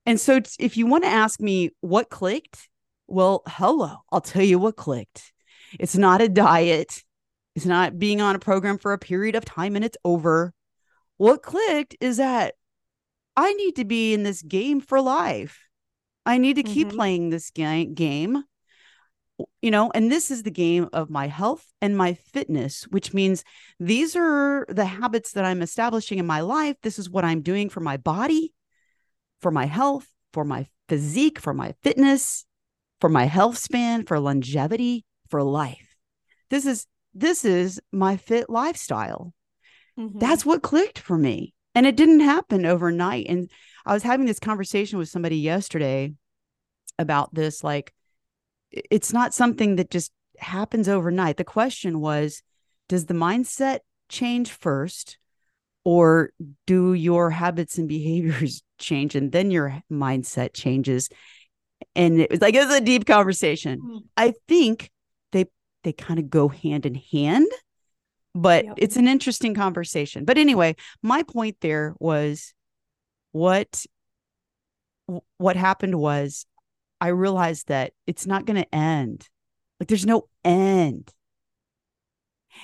[0.06, 2.68] And so if you want to ask me what clicked,
[3.08, 5.32] well, hello, I'll tell you what clicked.
[5.80, 7.02] It's not a diet.
[7.56, 10.54] It's not being on a program for a period of time and it's over.
[11.16, 12.56] What clicked is that
[13.38, 15.62] I need to be in this game for life.
[16.26, 16.97] I need to keep mm-hmm.
[16.97, 18.43] playing this ga- game.
[19.62, 23.43] You know, and this is the game of my health and my fitness, which means
[23.80, 26.76] these are the habits that I'm establishing in my life.
[26.82, 28.56] This is what I'm doing for my body,
[29.39, 32.45] for my health, for my physique, for my fitness,
[33.00, 35.95] for my health span, for longevity, for life.
[36.50, 39.34] This is this is my fit lifestyle.
[40.00, 40.17] Mm-hmm.
[40.17, 41.54] That's what clicked for me.
[41.78, 43.28] And it didn't happen overnight.
[43.30, 43.52] And
[43.86, 46.12] I was having this conversation with somebody yesterday
[46.98, 47.63] about this.
[47.63, 47.94] Like,
[48.72, 51.38] it's not something that just happens overnight.
[51.38, 52.42] The question was
[52.90, 55.20] Does the mindset change first?
[55.84, 56.32] Or
[56.66, 61.10] do your habits and behaviors change and then your mindset changes?
[61.96, 63.82] And it was like it was a deep conversation.
[63.82, 63.98] Mm-hmm.
[64.18, 64.90] I think
[65.32, 65.46] they
[65.84, 67.46] they kind of go hand in hand
[68.38, 68.76] but yep.
[68.78, 70.23] it's an interesting conversation.
[70.23, 72.54] But anyway, my point there was
[73.32, 73.86] what
[75.38, 76.45] what happened was
[77.02, 79.28] I realized that it's not going to end.
[79.80, 81.12] Like there's no end.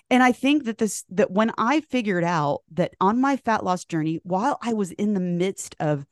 [0.09, 3.85] And I think that this that when I figured out that on my fat loss
[3.85, 6.05] journey, while I was in the midst of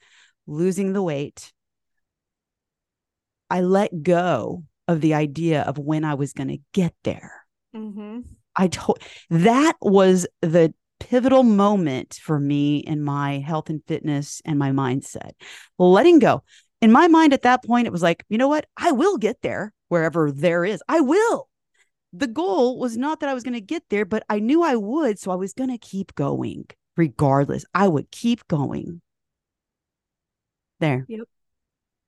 [0.48, 1.52] losing the weight,
[3.50, 7.46] I let go of the idea of when I was going to get there.
[7.76, 8.20] Mm-hmm.
[8.56, 14.60] I told that was the pivotal moment for me in my health and fitness and
[14.60, 15.32] my mindset.
[15.80, 16.44] Letting go.
[16.82, 18.66] In my mind at that point, it was like, you know what?
[18.78, 20.82] I will get there wherever there is.
[20.88, 21.48] I will.
[22.14, 24.76] the goal was not that I was going to get there, but I knew I
[24.76, 25.20] would.
[25.20, 26.66] So I was going to keep going
[26.98, 27.66] regardless.
[27.74, 29.02] I would keep going.
[30.80, 31.06] There.
[31.08, 31.28] Yep.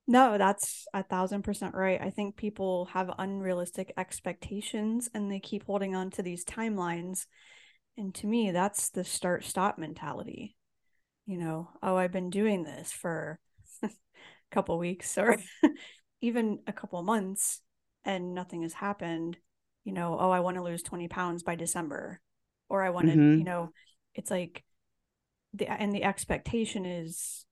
[0.05, 2.01] No, that's a thousand percent right.
[2.01, 7.25] I think people have unrealistic expectations and they keep holding on to these timelines.
[7.97, 10.55] And to me, that's the start stop mentality.
[11.25, 13.39] You know, oh, I've been doing this for
[13.81, 13.89] a
[14.51, 15.37] couple weeks or
[16.21, 17.61] even a couple months
[18.03, 19.37] and nothing has happened.
[19.85, 22.19] You know, oh, I want to lose 20 pounds by December.
[22.67, 23.37] Or I want to, Mhm.
[23.39, 23.71] you know,
[24.15, 24.63] it's like
[25.53, 27.45] the and the expectation is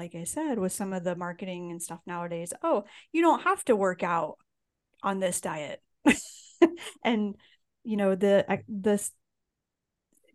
[0.00, 3.62] like I said, with some of the marketing and stuff nowadays, oh, you don't have
[3.66, 4.38] to work out
[5.02, 5.82] on this diet.
[7.04, 7.34] and
[7.84, 9.10] you know, the this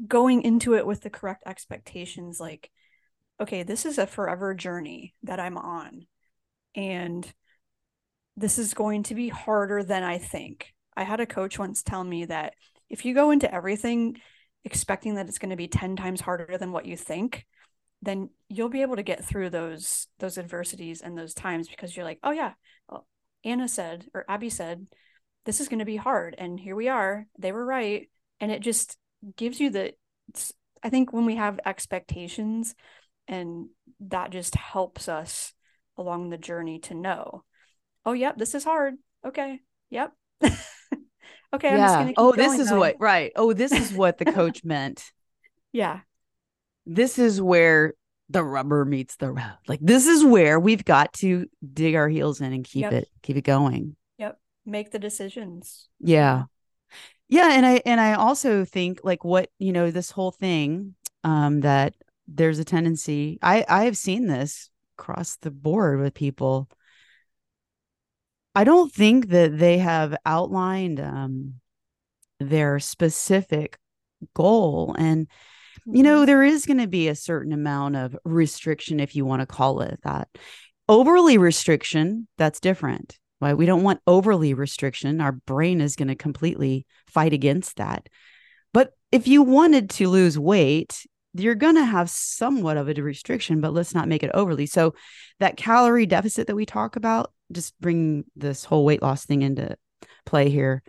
[0.07, 2.69] going into it with the correct expectations like
[3.41, 6.05] okay, this is a forever journey that I'm on.
[6.75, 7.33] And
[8.37, 10.73] this is going to be harder than I think.
[10.95, 12.53] I had a coach once tell me that
[12.87, 14.17] if you go into everything
[14.63, 17.45] expecting that it's going to be 10 times harder than what you think,
[18.01, 22.05] then you'll be able to get through those those adversities and those times because you're
[22.05, 22.53] like, "Oh yeah,
[22.89, 23.07] well,
[23.43, 24.87] Anna said or Abby said
[25.45, 27.25] this is going to be hard and here we are.
[27.39, 28.97] They were right." And it just
[29.37, 29.93] gives you the
[30.83, 32.75] I think when we have expectations
[33.27, 33.67] and
[34.01, 35.53] that just helps us
[35.97, 37.43] along the journey to know
[38.05, 40.11] oh yep this is hard okay yep
[40.43, 42.79] okay i'm just gonna keep Oh, this is though.
[42.79, 43.31] what, right.
[43.35, 45.03] Oh, this is what the coach meant.
[45.71, 46.01] yeah
[46.85, 47.93] This is where
[48.29, 49.57] the rubber meets the road.
[49.67, 52.93] Like, this is where we've got to dig our heels in and keep Yep.
[52.93, 53.95] it, keep it going.
[54.17, 56.43] yep make the decisions Yeah.
[57.27, 57.49] Yeah.
[57.51, 61.93] And I, and I also think like what, you know, this whole thing, um, that
[62.27, 66.69] there's a tendency, I, I have seen this across the board with people.
[68.55, 71.55] I don't think that they have outlined, um,
[72.39, 73.77] their specific
[74.33, 74.95] goal.
[74.97, 75.27] And,
[75.85, 76.25] you know, Mhm.
[76.25, 79.81] there is going to be a certain amount of restriction, if you want to call
[79.81, 80.27] it that.
[80.87, 83.17] Overly restriction, that's different.
[83.41, 83.57] Right?
[83.57, 85.19] We don't want overly restriction.
[85.19, 88.07] Our brain is going to completely fight against that.
[88.73, 93.59] But if you wanted to lose weight, you're going to have somewhat of a restriction,
[93.59, 94.65] but let's not make it overly.
[94.65, 94.95] So,
[95.39, 99.77] that calorie deficit that we talk about, just bring this whole weight loss thing into
[100.25, 100.81] play here.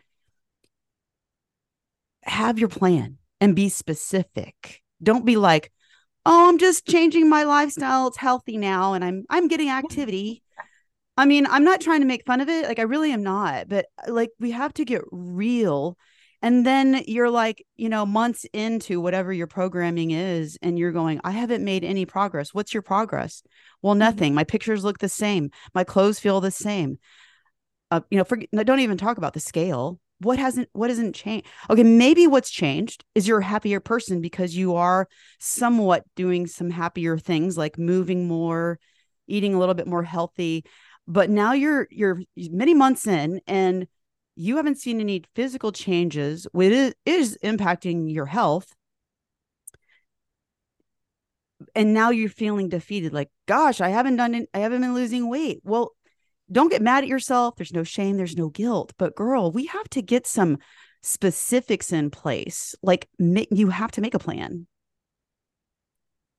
[2.22, 4.82] Have your plan and be specific.
[5.02, 5.72] Don't be like,
[6.24, 8.08] "Oh, I'm just changing my lifestyle.
[8.08, 10.42] It's healthy now and I'm I'm getting activity."
[11.16, 12.66] I mean, I'm not trying to make fun of it.
[12.66, 15.96] Like I really am not, but like we have to get real.
[16.42, 21.20] And then you're like, you know, months into whatever your programming is and you're going,
[21.24, 23.42] "I haven't made any progress." What's your progress?
[23.82, 24.34] Well, nothing.
[24.34, 25.50] My pictures look the same.
[25.74, 26.98] My clothes feel the same.
[27.90, 29.98] Uh, you know, no, don't even talk about the scale.
[30.20, 31.46] What hasn't what hasn't changed?
[31.68, 36.70] Okay, maybe what's changed is you're a happier person because you are somewhat doing some
[36.70, 38.78] happier things like moving more,
[39.26, 40.64] eating a little bit more healthy.
[41.06, 43.86] But now you're you're many months in and
[44.36, 48.74] you haven't seen any physical changes, which is, impacting your health.
[51.74, 55.28] And now you're feeling defeated, like, gosh, I haven't done it, I haven't been losing
[55.28, 55.60] weight.
[55.64, 55.92] Well,
[56.50, 57.56] don't get mad at yourself.
[57.56, 58.92] There's no shame, there's no guilt.
[58.98, 60.58] But girl, we have to get some
[61.02, 62.74] specifics in place.
[62.82, 64.66] Like you have to make a plan.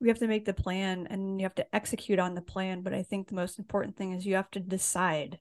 [0.00, 2.94] we have to make the plan and you have to execute on the plan but
[2.94, 5.38] i think the most important thing is you have to decide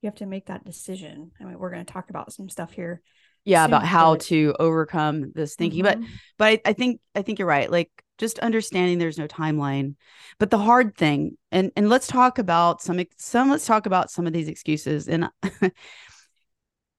[0.00, 2.70] you have to make that decision i mean we're going to talk about some stuff
[2.72, 3.02] here
[3.44, 5.82] Yeah, about how but- to overcome this thinking.
[5.82, 6.06] But Mhm.
[6.38, 7.70] but I, I think I think you're right.
[7.70, 9.94] Like just understanding there's no timeline.
[10.38, 14.26] But the hard thing, and and let's talk about some some let's talk about some
[14.26, 15.08] of these excuses.
[15.08, 15.28] And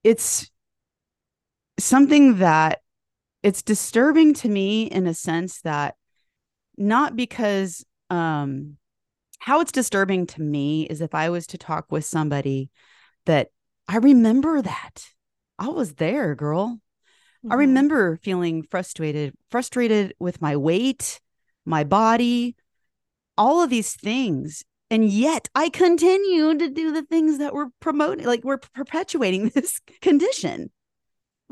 [0.04, 0.50] it's
[1.80, 2.82] something that
[3.44, 5.96] it's disturbing to me in a sense that
[6.78, 8.78] not because um
[9.40, 12.70] how it's disturbing to me is if I was to talk with somebody
[13.26, 13.50] that
[13.88, 15.08] I remember that.
[15.60, 16.80] I was there, girl.
[17.44, 17.60] I Mhm.
[17.60, 21.20] remember feeling frustrated, frustrated with my weight,
[21.66, 22.56] my body,
[23.38, 24.64] all of these things.
[24.90, 29.80] And yet I continued to do the things that were promoting, like we're perpetuating this
[30.02, 30.72] condition.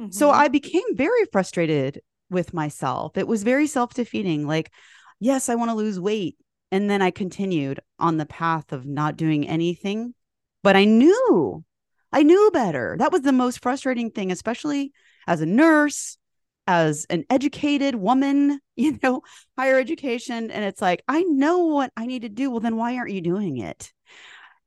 [0.09, 0.33] So Mhm.
[0.33, 3.17] I became very frustrated with myself.
[3.17, 4.47] It was very self defeating.
[4.47, 4.71] Like,
[5.19, 6.37] yes, I want to lose weight.
[6.71, 10.13] And then I continued on the path of not doing anything.
[10.63, 11.63] But I knew,
[12.15, 12.95] I knew better.
[12.97, 14.93] That was the most frustrating thing, especially
[15.27, 16.17] as a nurse,
[16.65, 19.21] as an educated woman, you know,
[19.57, 20.49] higher education.
[20.49, 22.49] And it's like, I know what I need to do.
[22.49, 23.91] Well, then why aren't you doing it?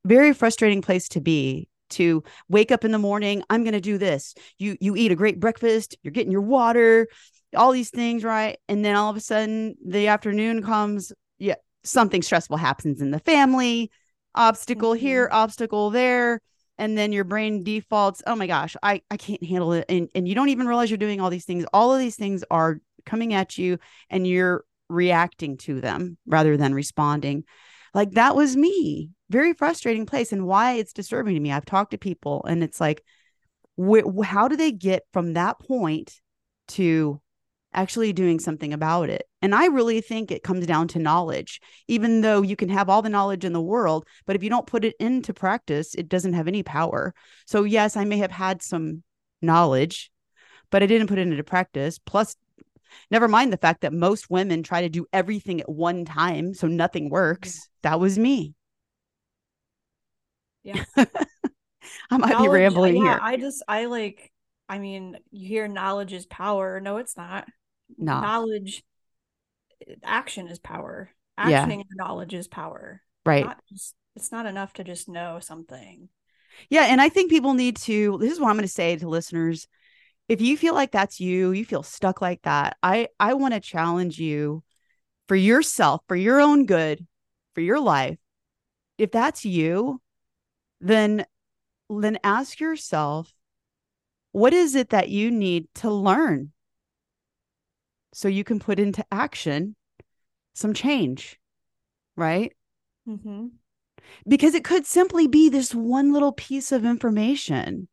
[0.04, 1.68] Very frustrating place to be.
[1.90, 5.16] to wake up in the morning i'm going to do this you you eat a
[5.16, 7.08] great breakfast you're getting your water
[7.56, 12.20] all these things right and then all of a sudden the afternoon comes yeah something
[12.20, 13.90] stressful happens in the family
[14.34, 15.06] obstacle mm-hmm.
[15.06, 16.42] here obstacle there
[16.78, 20.28] and then your brain defaults oh my gosh i i can't handle it and, and
[20.28, 21.64] you don't even realize you're doing all these things.
[21.72, 23.78] All of these things are coming at you
[24.10, 27.44] and you're reacting to them rather than responding.
[27.94, 29.10] Like that was me.
[29.30, 31.52] Very frustrating place and why it's disturbing to me.
[31.52, 33.02] I've talked to people and it's like
[33.78, 36.20] wh- how do they get from that point
[36.68, 37.20] to
[37.78, 39.22] actually doing something about it.
[39.40, 43.02] And I really think it comes down to knowledge, even though you can have all
[43.02, 46.32] the knowledge in the world, but if you don't put it into practice, it doesn't
[46.32, 47.14] have any power.
[47.46, 49.04] So, yes, I may have had some
[49.40, 50.10] knowledge,
[50.70, 52.00] but I didn't put it into practice.
[52.00, 52.34] Plus,
[53.12, 56.66] never mind the fact that most women try to do everything at one time, so
[56.66, 57.54] nothing works.
[57.54, 57.90] Yeah.
[57.90, 58.54] That was me.
[60.64, 60.84] Yeah.
[62.10, 63.18] I might knowledge, be rambling yeah, here.
[63.22, 64.32] I just, I like,
[64.68, 66.80] I mean, you hear knowledge is power.
[66.80, 67.46] No, it's not
[67.96, 68.20] no.
[68.20, 68.84] knowledge
[70.02, 71.10] action is power.
[71.38, 72.04] Actioning yeah.
[72.04, 73.00] knowledge is power.
[73.24, 73.44] Right.
[73.44, 76.08] Not just, it's not enough to just know something.
[76.70, 79.08] Yeah and i think people need to this is what i'm going to say to
[79.08, 79.68] listeners.
[80.28, 83.60] If you feel like that's you you feel stuck like that i i want to
[83.60, 84.62] challenge you
[85.28, 87.06] for yourself for your own good
[87.54, 88.18] for your life.
[88.96, 90.00] If that's you
[90.80, 91.24] then
[91.88, 93.32] then ask yourself
[94.32, 96.52] what is it that you need to learn
[98.12, 99.76] so you can put into action
[100.54, 101.38] some change,
[102.16, 102.52] right?
[103.08, 103.46] Mm-hmm.
[104.26, 107.88] Because it could simply be this one little piece of information.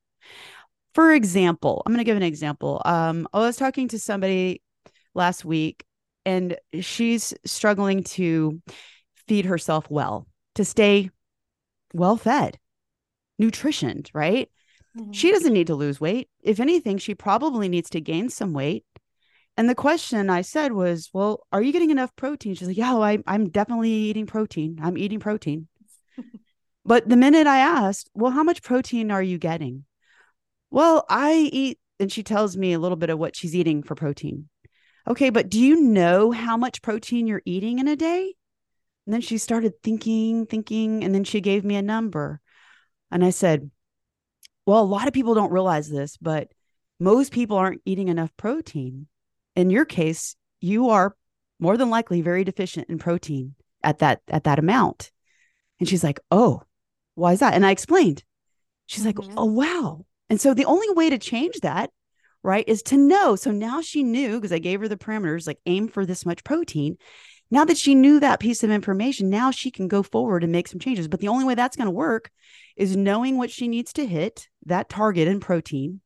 [0.93, 2.81] For example, I'm going to give an example.
[2.85, 4.61] Um, I was talking to somebody
[5.13, 5.83] last week,
[6.25, 8.61] and she's struggling to
[9.27, 11.09] feed herself well, to stay
[11.93, 12.57] well fed,
[13.41, 14.49] nutritioned, right?
[14.97, 15.11] Mm-hmm.
[15.11, 16.29] She doesn't need to lose weight.
[16.41, 18.85] If anything, she probably needs to gain some weight
[19.57, 22.55] and the question I said was, Well, are you getting enough protein?
[22.55, 24.79] She's like, Yeah, I, I'm definitely eating protein.
[24.81, 25.67] I'm eating protein.
[26.85, 29.85] but the minute I asked, Well, how much protein are you getting?
[30.71, 33.95] Well, I eat, and she tells me a little bit of what she's eating for
[33.95, 34.49] protein.
[35.07, 38.33] Okay, but do you know how much protein you're eating in a day?
[39.05, 42.41] And then she started thinking, thinking, and then she gave me a number.
[43.09, 43.71] And I said,
[44.65, 46.51] Well, a lot of people don't realize this, but
[46.99, 49.07] most people aren't eating enough protein
[49.55, 51.15] in your case, you are
[51.59, 55.11] more than likely very deficient in protein at that at that amount.
[55.79, 56.63] And she's like, "Oh,
[57.15, 58.23] why is that?" And I explained.
[58.85, 59.19] She's mm-hmm.
[59.19, 61.91] like, "Oh, wow." And so the only way to change that,
[62.43, 63.35] right, is to know.
[63.35, 66.43] So now she knew because I gave her the parameters like aim for this much
[66.43, 66.97] protein.
[67.51, 70.67] Now that she knew that piece of information, now she can go forward and make
[70.67, 71.07] some changes.
[71.07, 72.31] But the only way that's going to work
[72.75, 76.01] is knowing what she needs to hit that target in protein.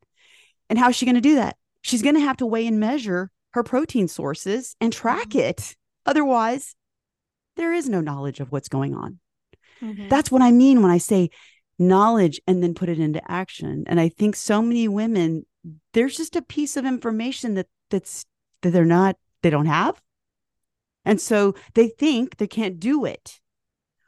[0.70, 1.56] And how is she going to do that?
[1.82, 5.40] She's going to have to weigh and measure her protein sources and track mm-hmm.
[5.40, 5.76] it.
[6.06, 6.76] Otherwise,
[7.56, 9.20] there is no knowledge of what's going on.
[9.82, 10.08] Mm-hmm.
[10.08, 11.30] That's what I mean when I say
[11.78, 13.84] knowledge and then put it into action.
[13.88, 15.46] And I think so many women,
[15.94, 18.26] there's just a piece of information that that's
[18.62, 20.02] that they're not, they don't have.
[21.06, 23.40] And so they think they can't do it,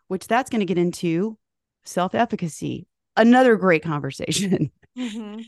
[0.08, 1.38] which that's going to get into
[1.86, 2.86] self-efficacy.
[3.16, 4.72] Another great conversation.
[4.98, 5.40] Mm-hmm.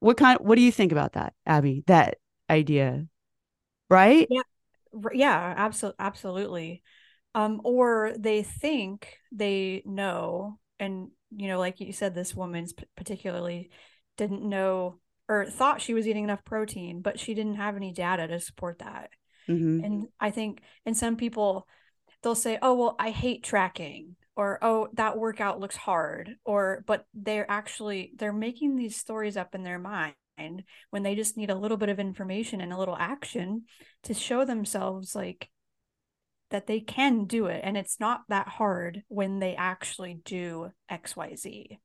[0.00, 1.84] what kind what do you think about that, Abby?
[1.86, 2.18] That
[2.50, 3.06] idea?
[3.90, 4.26] Right?
[4.30, 4.42] Yeah.
[5.12, 6.82] Yeah, absolutely absolutely.
[7.34, 13.70] Um or they think they know and you know like you said this woman's particularly
[14.16, 14.98] didn't know
[15.28, 18.80] or thought she was eating enough protein, but she didn't have any data to support
[18.80, 19.10] that.
[19.48, 19.84] Mm-hmm.
[19.84, 21.66] And I think and some people
[22.22, 27.06] they'll say, "Oh, well, I hate tracking." Or, "Oh, that workout looks hard." Or but
[27.14, 30.14] they're actually they're making these stories up in their mind
[30.90, 33.64] when they just need a little bit of information and a little action
[34.04, 35.48] to show themselves like
[36.50, 37.60] that they can do it.
[37.62, 41.78] And it's not that hard when they actually do xyz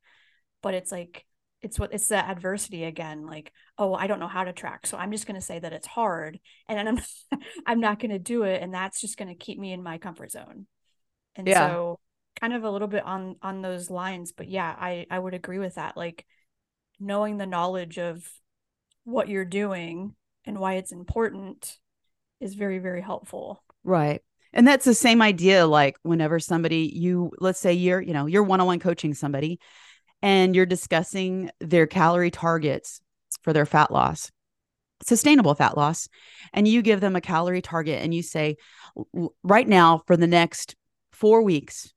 [0.66, 1.24] but it's like
[1.62, 4.88] it's what it's the adversity again like oh i don't know how to track.
[4.88, 7.00] So i'm just going to say that it's hard and i'm
[7.68, 8.64] i'm not going to do it.
[8.64, 10.66] And that's just going to keep me in my comfort zone.
[11.36, 11.68] And yeah.
[11.68, 12.00] so
[12.42, 14.32] kind of a little bit on on those lines.
[14.32, 15.96] But yeah i i would agree with that.
[15.96, 16.26] Like
[17.00, 18.28] knowing the knowledge of
[19.06, 20.14] what you're doing
[20.46, 21.78] and why it's important
[22.40, 24.22] is very very helpful right
[24.54, 28.44] and that's the same idea like whenever somebody you let's say you're you know you're
[28.44, 29.60] one-on-one coaching somebody
[30.22, 33.00] and you're discussing their calorie targets
[33.42, 34.32] for their fat loss
[35.04, 36.10] sustainable fat loss
[36.54, 38.58] and you give them a calorie target and you say
[39.44, 40.76] right now for the next
[41.12, 41.94] 4 weeks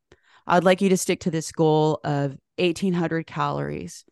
[0.48, 4.04] I'd like you to stick to this goal of 1800 calories.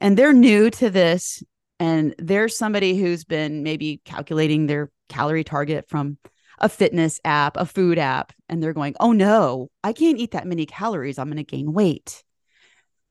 [0.00, 1.42] And they're new to this.
[1.80, 6.18] And there's somebody who's been maybe calculating their calorie target from
[6.58, 10.46] a fitness app, a food app, and they're going, oh no, I can't eat that
[10.46, 11.18] many calories.
[11.18, 12.22] I'm going to gain weight.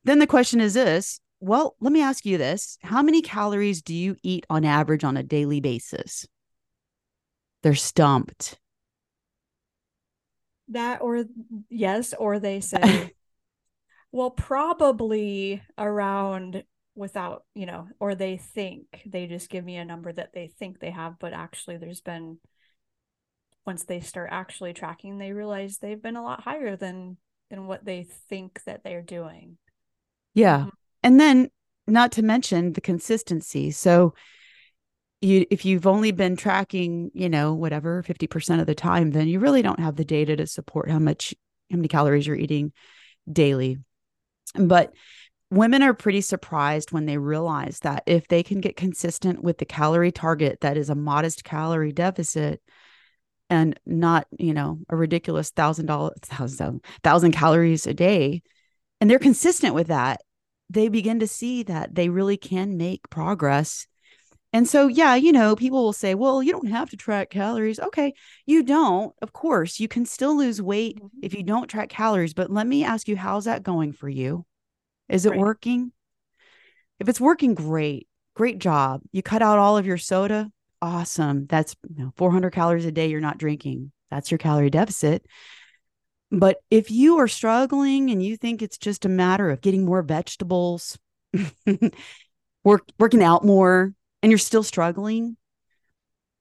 [0.04, 3.94] Then the question is this well, let me ask you this How many calories do
[3.94, 6.26] you eat on average on a daily basis?
[7.62, 8.58] They're stumped.
[10.68, 11.24] That or
[11.68, 13.12] yes, or they say,
[14.10, 16.64] well, probably around
[16.94, 20.78] without, you know, or they think they just give me a number that they think
[20.78, 22.38] they have, but actually there's been
[23.66, 27.16] once they start actually tracking, they realize they've been a lot higher than
[27.50, 29.56] than what they think that they're doing.
[30.34, 30.58] Yeah.
[30.58, 30.68] Mm-hmm.
[31.02, 31.50] And then
[31.86, 33.70] not to mention the consistency.
[33.70, 34.14] So
[35.20, 39.38] you if you've only been tracking, you know, whatever 50% of the time, then you
[39.38, 41.34] really don't have the data to support how much
[41.70, 42.72] how many calories you're eating
[43.30, 43.78] daily.
[44.54, 44.92] But
[45.50, 49.64] women are pretty surprised when they realize that if they can get consistent with the
[49.64, 52.62] calorie target that is a modest calorie deficit
[53.50, 58.42] and not, you know, a ridiculous thousand dollars thousand thousand calories a day,
[59.00, 60.20] and they're consistent with that,
[60.70, 63.86] they begin to see that they really can make progress
[64.54, 67.80] and so, yeah, you know, people will say, well, you don't have to track calories.
[67.80, 68.14] Okay,
[68.46, 69.12] you don't.
[69.20, 71.18] Of course, you can still lose weight mm-hmm.
[71.24, 72.34] if you don't track calories.
[72.34, 74.46] But let me ask you, how's that going for you?
[75.08, 75.38] Is it right.
[75.38, 75.92] working?
[76.98, 78.08] If it's working, great.
[78.34, 79.02] Great job.
[79.12, 80.50] You cut out all of your soda.
[80.82, 81.46] Awesome.
[81.46, 83.92] That's you know, 400 calories a day you're not drinking.
[84.10, 85.24] That's your calorie deficit.
[86.30, 90.02] But if you are struggling and you think it's just a matter of getting more
[90.02, 90.98] vegetables,
[92.64, 93.92] work, working out more,
[94.22, 95.36] and you're still struggling,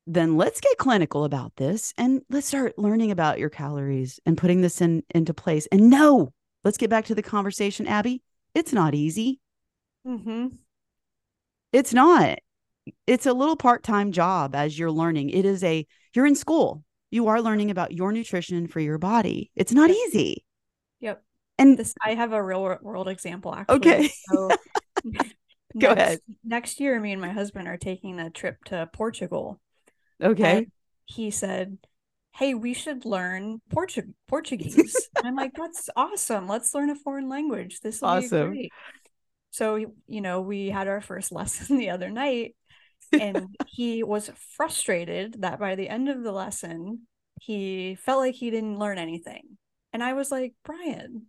[0.07, 4.61] then let's get clinical about this and let's start learning about your calories and putting
[4.61, 5.67] this in into place.
[5.71, 6.33] And no,
[6.63, 8.21] let's get back to the conversation, Abby.
[8.55, 9.39] It's not easy.
[10.07, 10.47] Mm-hmm.
[11.71, 12.39] It's not.
[13.07, 15.29] It's a little part-time job as you're learning.
[15.29, 16.83] It is a you're in school.
[17.11, 19.51] You are learning about your nutrition for your body.
[19.55, 20.43] It's not easy.
[20.99, 21.23] Yep.
[21.57, 23.75] And this I have a real world example actually.
[23.75, 24.11] Okay.
[24.31, 24.49] So
[25.79, 26.19] Go next, ahead.
[26.43, 29.59] Next year, me and my husband are taking a trip to Portugal.
[30.21, 30.57] Okay.
[30.57, 30.71] And
[31.05, 31.77] he said,
[32.35, 35.09] Hey, we should learn Portu- Portuguese.
[35.23, 36.47] I'm like, That's awesome.
[36.47, 37.79] Let's learn a foreign language.
[37.81, 38.51] This will awesome.
[38.51, 38.71] be great.
[39.51, 42.55] So, you know, we had our first lesson the other night,
[43.11, 47.01] and he was frustrated that by the end of the lesson,
[47.39, 49.57] he felt like he didn't learn anything.
[49.91, 51.27] And I was like, Brian,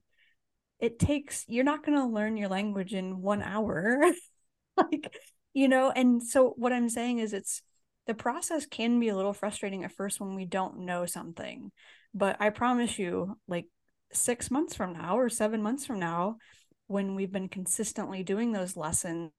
[0.81, 4.01] it takes, you're not going to learn your language in one hour.
[4.77, 5.15] like
[5.53, 7.63] you know and so what i'm saying is it's
[8.07, 11.71] the process can be a little frustrating at first when we don't know something
[12.13, 13.67] but i promise you like
[14.13, 16.37] 6 months from now or 7 months from now
[16.87, 19.31] when we've been consistently doing those lessons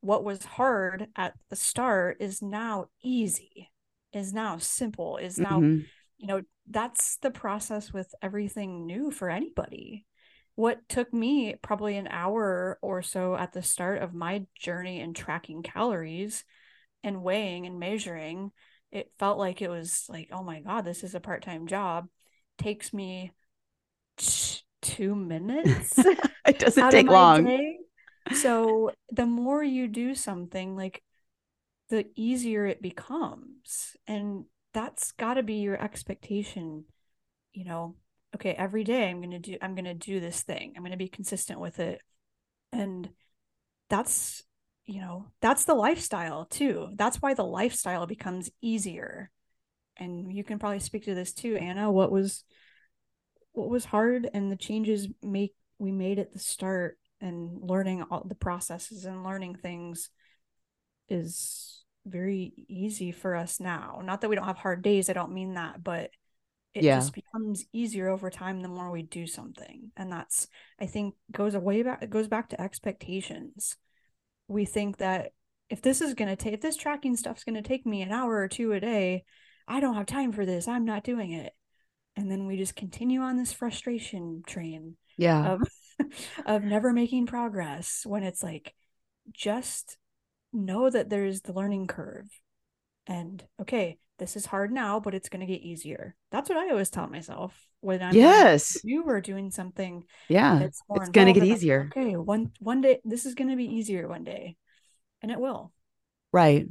[0.00, 3.70] what was hard at the start is now easy
[4.12, 5.80] is now simple is now mm-hmm.
[6.18, 10.06] you know that's the process with everything new for anybody
[10.54, 15.12] what took me probably an hour or so at the start of my journey in
[15.12, 16.44] tracking calories
[17.06, 18.50] and weighing and measuring
[18.92, 22.08] it felt like it was like oh my god this is a part-time job.
[22.58, 23.32] Takes me
[24.16, 25.98] t- two minutes
[26.46, 27.44] it doesn't take long.
[27.44, 27.78] day.
[28.34, 31.02] so the more you do something like
[31.88, 33.96] the easier it becomes.
[34.06, 36.84] And that's got to be your expectation
[37.52, 37.94] you know
[38.34, 40.74] okay every day i'm going to do i'm going to do this thing.
[40.76, 42.00] I'm going to be consistent with it.
[42.72, 43.08] And
[43.88, 44.42] that's
[44.86, 46.88] you know that's the lifestyle too.
[46.94, 49.30] That's why the lifestyle becomes easier.
[49.96, 51.90] And you can probably speak to this too anna.
[51.90, 52.44] What was
[53.52, 58.22] what was hard and the changes make we made at the start and learning all
[58.24, 60.10] the processes and learning things
[61.08, 64.00] is very easy for us now.
[64.04, 66.10] Not that we don't have hard days i don't mean that but
[66.74, 66.96] it yeah.
[66.96, 69.90] just becomes easier over time the more we do something.
[69.96, 70.46] And that's
[70.78, 73.76] i think goes away back it goes back to expectations
[74.48, 75.32] we think that
[75.68, 78.12] if this is going to take if this tracking stuff's going to take me an
[78.12, 79.24] hour or two a day
[79.66, 81.52] i don't have time for this i'm not doing it.
[82.16, 85.52] And then we just continue on this frustration train yeah.
[85.52, 85.68] of,
[86.46, 88.74] of never making progress when it's like
[89.32, 89.98] just
[90.52, 92.26] know that there's the learning curve.
[93.06, 96.14] And okay this is hard now, but it's going to get easier.
[96.30, 100.04] That's what I always tell myself when I'm yes, you were doing something.
[100.28, 101.90] Yeah, it's going to get easier.
[101.96, 104.56] okay, one one day this is going to be easier one day,
[105.22, 105.72] and it will.
[106.32, 106.66] Right,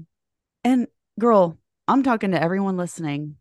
[0.64, 0.88] and
[1.20, 3.36] girl, I'm talking to everyone listening.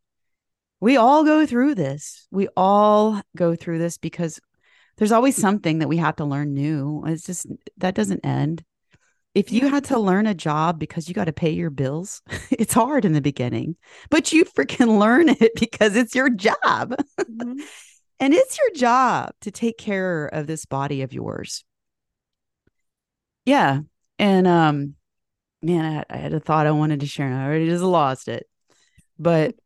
[0.80, 2.26] We all go through this.
[2.30, 4.38] We all go through this because
[4.96, 7.02] there's always something that we have to learn new.
[7.06, 7.46] It's just
[7.78, 8.64] that doesn't end.
[9.34, 12.74] If you had to learn a job because you got to pay your bills, it's
[12.74, 13.76] hard in the beginning,
[14.10, 16.94] but you freaking learn it because it's your job.
[17.20, 17.60] Mhm.
[18.20, 21.64] And it's your job to take care of this body of yours.
[23.44, 23.80] Yeah.
[24.18, 24.94] And um
[25.62, 27.84] man, I had, I had a thought I wanted to share and I already just
[27.84, 28.48] lost it.
[29.18, 29.56] But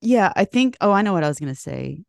[0.00, 2.04] yeah, I think oh, I know what I was going to say.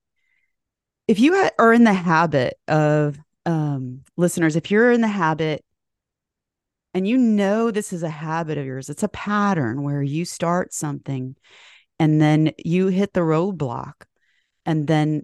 [1.07, 5.63] If you ha- are in the habit of um listeners, if you're in the habit
[6.93, 10.73] and you know this is a habit of yours, it's a pattern where you start
[10.73, 11.35] something
[11.99, 13.93] and then you hit the roadblock
[14.65, 15.23] and then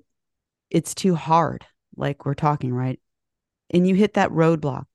[0.69, 1.65] it's too hard
[1.95, 2.99] like we're talking right?
[3.69, 4.85] And you hit that roadblock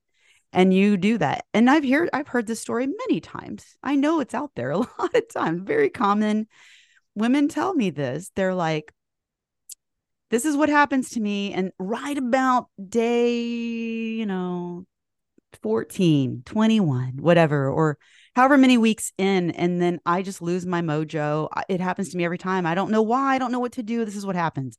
[0.53, 1.45] and you do that.
[1.53, 3.75] And i've heard i've heard this story many times.
[3.83, 6.47] I know it's out there a lot of times very common.
[7.15, 8.93] Women tell me this they're like
[10.29, 14.85] this is what happens to me and right about day you know
[15.63, 17.97] 14 21 whatever or
[18.35, 21.47] however many weeks in and then i just lose my mojo.
[21.69, 22.65] It happens to me every time.
[22.65, 23.35] I don't know why.
[23.35, 24.05] I don't know what to do.
[24.05, 24.77] This is what happens.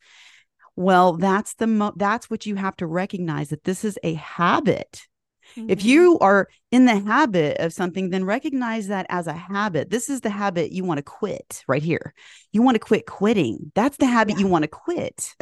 [0.77, 5.09] Well that's the mo- that's what you have to recognize that this is a habit
[5.57, 5.85] if Mhm.
[5.85, 10.21] you are in the habit of something then recognize that as a habit this is
[10.21, 12.13] the habit you want to quit right here
[12.53, 14.41] you want to quit quitting that's the habit Yeah.
[14.41, 15.35] you want to quit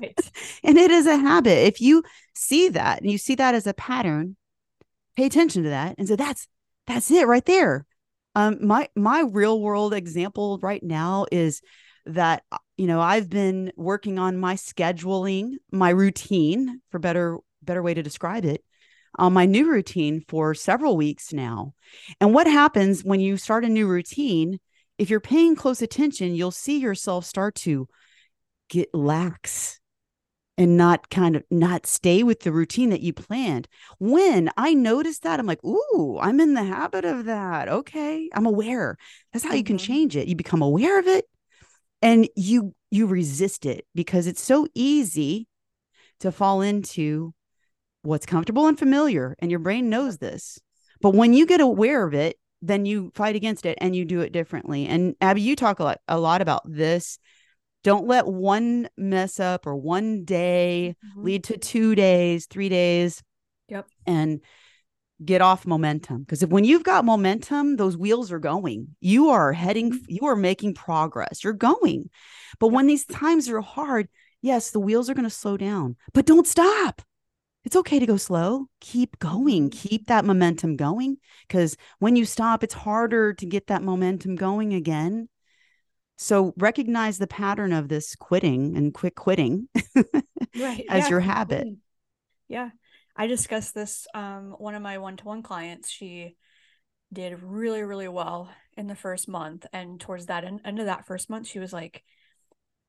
[0.00, 0.18] Right.
[0.64, 2.02] and it is a habit if you
[2.34, 4.36] see that and you see that as a pattern
[5.16, 6.46] pay attention to that and say that's
[6.86, 7.86] that's it right there
[8.34, 11.62] um my my real world example right now is
[12.04, 17.82] that uh, you know i've been working on my scheduling my routine for better better
[17.82, 18.62] way to describe it
[19.18, 21.74] on my new routine for several weeks now
[22.20, 24.58] and what happens when you start a new routine
[24.98, 27.88] if you're paying close attention you'll see yourself start to
[28.68, 29.80] get lax
[30.58, 33.68] and not kind of not stay with the routine that you planned.
[33.98, 37.68] When I noticed that, I'm like, ooh, I'm in the habit of that.
[37.68, 38.30] Okay.
[38.32, 38.96] I'm aware.
[39.32, 39.80] That's how you can Mhm.
[39.86, 40.28] change it.
[40.28, 41.26] You become aware of it
[42.00, 45.46] and you you resist it because it's so easy
[46.20, 47.34] to fall into
[48.06, 49.36] what's comfortable and familiar.
[49.38, 50.58] And your brain knows this.
[51.00, 54.20] But when you get aware of it, then you fight against it and you do
[54.20, 54.86] it differently.
[54.86, 57.18] And Abby, you talk a lot, a lot about this.
[57.84, 61.24] Don't let one mess up or one day Mhm.
[61.24, 63.22] lead to two days, three days.
[63.68, 63.86] Yep.
[64.06, 64.40] And
[65.24, 66.22] get off momentum.
[66.22, 68.96] Because when you've got momentum, those wheels are going.
[69.00, 70.04] You are heading, Mhm.
[70.08, 71.44] you are making progress.
[71.44, 72.10] You're going.
[72.58, 74.08] But when these times are hard,
[74.42, 77.02] yes, the wheels are going to slow down, but don't stop.
[77.66, 78.68] It's okay to go slow.
[78.80, 79.70] Keep going.
[79.70, 79.72] Mhm.
[79.72, 81.18] Keep that momentum going.
[81.48, 85.28] Because when you stop, it's harder to get that momentum going again.
[86.16, 89.68] So recognize the pattern of this quitting and quit quitting
[90.54, 91.68] right as yeah, your habit.
[92.48, 92.70] yeah
[93.16, 96.36] i discussed this um one of my one-to-one clients she
[97.12, 101.06] did really really well in the first month and towards that end, end of that
[101.06, 102.02] first month she was like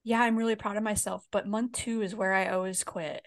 [0.04, 3.22] yeah i'm really proud of myself but month two is where i always quit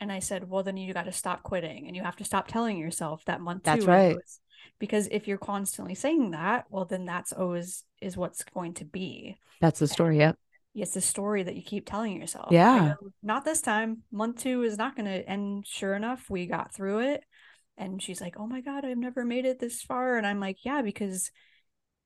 [0.00, 2.48] and i said well then you got to stop quitting and you have to stop
[2.48, 4.10] telling yourself that month That's right.
[4.12, 4.40] always-
[4.78, 9.36] because if you're constantly saying that well then that's always is what's going to be
[9.60, 10.18] That's the story.
[10.18, 10.36] Yep.
[10.74, 12.48] it's the story that you keep telling yourself.
[12.50, 12.94] Yeah.
[13.22, 14.02] not this time.
[14.10, 15.28] Month two is not going to.
[15.28, 17.24] And sure enough, we got through it.
[17.76, 20.64] And she's like, "Oh my god, I've never made it this far." And I'm like,
[20.64, 21.30] "Yeah, because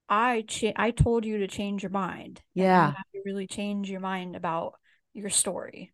[0.09, 2.43] I cha- I told you to change your mind.
[2.55, 2.89] Yeah.
[2.89, 4.75] you have to really change your mind about
[5.13, 5.94] your story.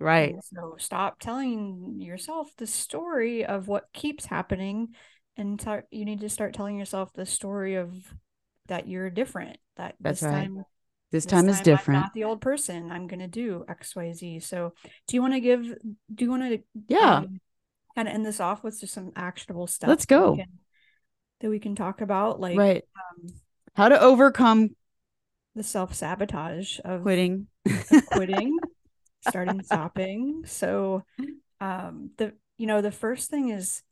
[0.00, 0.34] Right.
[0.42, 4.94] So stop telling yourself the story of what keeps happening,
[5.36, 5.86] and start.
[5.90, 7.92] You need to start telling yourself the story of
[8.68, 9.58] that you're different.
[9.76, 10.44] That That's this right.
[10.44, 10.64] time
[11.12, 11.98] This this time is different.
[11.98, 12.90] I'm not the old person.
[12.90, 14.40] I'm gonna do X, Y, Z.
[14.40, 14.72] So,
[15.06, 15.62] do you want to give?
[16.14, 16.58] Do you want to?
[16.88, 17.24] Yeah.
[17.94, 19.88] kind of end this off with just some actionable stuff.
[19.88, 20.36] Let's that we go.
[20.36, 20.58] can-
[21.40, 22.84] that we can talk about, like right.
[22.96, 23.32] um,
[23.74, 24.70] How to overcome
[25.54, 27.46] the self sabotage of quitting.
[27.66, 28.58] of quitting,
[29.26, 30.42] starting, stopping.
[30.46, 31.04] So,
[31.60, 33.82] um, the you know the first thing is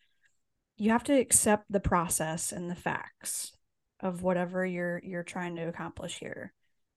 [0.76, 3.52] you have to accept the process and the facts
[4.00, 6.52] of whatever you're you're trying to accomplish here.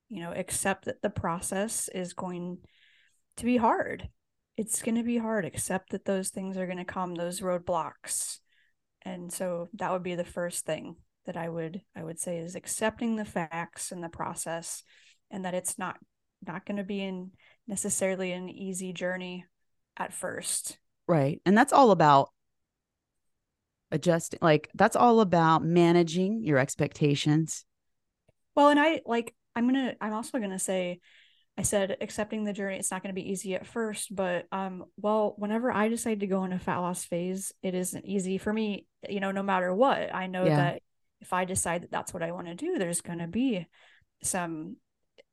[0.09, 2.59] You know, accept that the process is going
[3.37, 4.09] to be hard.
[4.57, 5.45] It's going to be hard.
[5.45, 8.39] Accept that those things are going to come, those roadblocks.
[9.03, 12.55] And so that would be the first thing that I would I would say is
[12.55, 14.83] accepting the facts and the process
[15.29, 15.97] and that it's not
[16.45, 17.31] not going to be in
[17.71, 19.45] necessarily an easy journey
[19.97, 20.77] at first.
[21.07, 21.41] Right.
[21.45, 22.29] And that's all about
[23.91, 24.39] adjusting.
[24.41, 27.65] Like, that's all about managing your expectations.
[28.55, 30.99] Well, and I like I'm going to I'm also going to say
[31.57, 34.85] I said accepting the journey, it's not going to be easy at first, but um,
[34.97, 38.51] well, whenever I decide to go in a fat loss phase, it isn't easy for
[38.51, 40.13] me, you know, no matter what.
[40.13, 40.57] I know Yeah.
[40.57, 40.81] that
[41.19, 43.67] if I decide that that's what I want to do, there's going to be
[44.23, 44.77] some,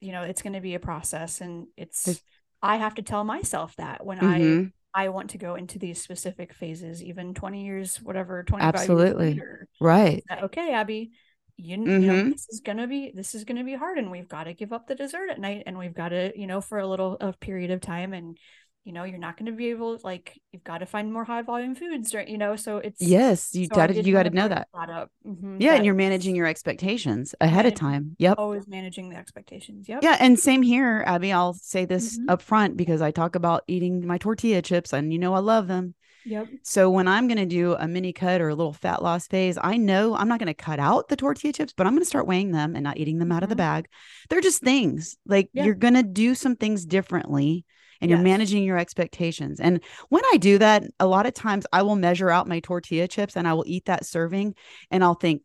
[0.01, 2.23] you know, it's going to be a process and it's, There's-
[2.63, 4.73] I have to tell myself that when Mhm.
[4.95, 9.27] I, I want to go into these specific phases, even 20 years, whatever, 25 Absolutely.
[9.35, 10.25] years later, Right.
[10.43, 11.13] okay, Abby,
[11.57, 12.33] you, you know, Mhm.
[12.33, 14.87] this is gonna be this is gonna be hard, and we've got to give up
[14.87, 17.71] the dessert at night, and we've got to, you know, for a little a period
[17.71, 18.39] of time, and
[18.85, 21.75] you know, you're not gonna be able like you've got to find more high volume
[21.75, 24.49] foods, during, you know, so it's Yes, you so got to you got to know
[24.49, 24.91] bring that.
[24.91, 25.11] up.
[25.27, 28.17] Mhm, Yeah, and you're managing your expectations ahead of time.
[28.19, 28.39] Yep.
[28.39, 29.89] always managing the expectations.
[29.89, 30.03] Yep.
[30.03, 31.33] Yeah, and same here, Abby.
[31.33, 32.31] I'll say this Mhm.
[32.31, 35.69] up front because I talk about eating my tortilla chips and you know I love
[35.69, 35.95] them.
[36.25, 36.49] Yep.
[36.63, 39.57] So when I'm going to do a mini cut or a little fat loss phase,
[39.61, 42.09] I know I'm not going to cut out the tortilla chips, but I'm going to
[42.09, 43.59] start weighing them and not eating them out of the Mhm.
[43.59, 43.89] bag.
[44.29, 45.17] They're just things.
[45.27, 45.65] Like Yeah.
[45.65, 47.65] you're going to do some things differently
[48.01, 49.61] and you're managing your expectations.
[49.61, 53.09] And when I do that, a lot of times I will measure out my tortilla
[53.09, 54.55] chips and I will eat that serving
[54.91, 55.43] and I'll think,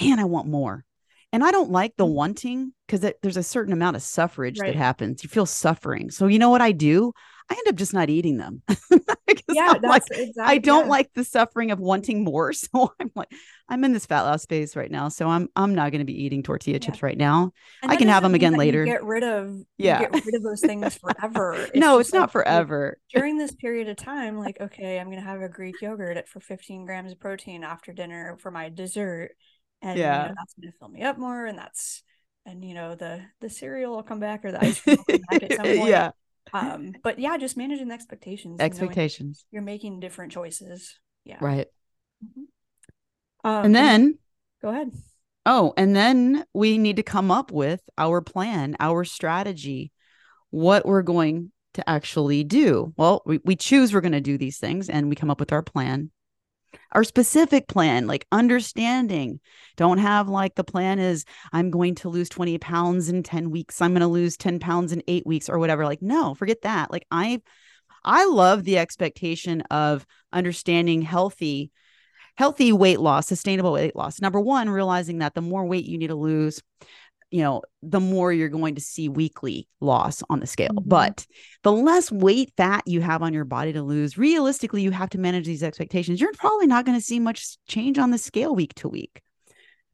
[0.00, 0.84] "Man, I want more."
[1.32, 2.12] And I don't like the Mhm.
[2.14, 4.72] wanting because there's a certain amount of suffrage Right.
[4.74, 5.22] that happens.
[5.22, 6.10] You feel suffering.
[6.10, 7.12] So you know what I do?
[7.50, 8.62] I end up just not eating them.
[9.48, 10.32] Yeah, like, exactly.
[10.42, 10.90] I don't yeah.
[10.90, 12.52] like the suffering of wanting more.
[12.72, 13.28] So I'm like,
[13.68, 15.08] I'm in this fat loss phase right now.
[15.08, 16.78] So I'm I'm not going to be eating tortilla Yeah.
[16.78, 17.52] chips right now.
[17.82, 18.84] And I can have them again later.
[18.84, 20.00] Get rid of Yeah.
[20.00, 21.68] Get rid of those things forever.
[21.74, 22.98] no, it's not like, you- forever.
[23.12, 26.86] during this period of time, like, okay, I'm gonna have a Greek yogurt for 15
[26.86, 29.32] grams of protein after dinner for my dessert,
[29.82, 30.28] and you Yeah.
[30.28, 32.02] know that's gonna fill me up more, and that's
[32.46, 35.20] and you know the the cereal will come back or the ice cream will come
[35.28, 35.90] back at some point.
[35.90, 36.10] yeah,
[36.52, 38.58] Um, but yeah, just managing the expectations.
[38.58, 39.44] you know, expectations.
[39.50, 40.98] you're making different choices.
[41.24, 41.38] Yeah.
[41.40, 41.68] Right.
[42.24, 42.46] Mhm.
[43.44, 44.18] Um, And then
[44.60, 44.92] go ahead.
[45.44, 49.90] Oh, and then we need to come up with our plan, our strategy,
[50.50, 52.92] what we're going to actually do.
[52.96, 55.52] Well, we, we choose we're going to do these things and we come up with
[55.52, 56.10] our plan.
[56.92, 59.40] Our specific plan, like understanding,
[59.76, 63.80] don't have like the plan is I'm going to lose 20 pounds in 10 weeks.
[63.80, 65.84] I'm going to lose 10 pounds in eight weeks or whatever.
[65.84, 66.90] Like, no, forget that.
[66.90, 67.40] Like, I,
[68.04, 71.70] I love the expectation of understanding healthy
[72.36, 74.20] healthy weight loss, sustainable weight loss.
[74.20, 76.62] Number one, realizing that the more weight you need to lose,
[77.32, 80.70] you know, the more you're going to see weekly loss on the scale.
[80.70, 80.88] Mhm.
[80.88, 81.26] But
[81.62, 85.18] the less weight fat you have on your body to lose, realistically, you have to
[85.18, 86.20] manage these expectations.
[86.20, 89.22] You're probably not going to see much change on the scale week to week.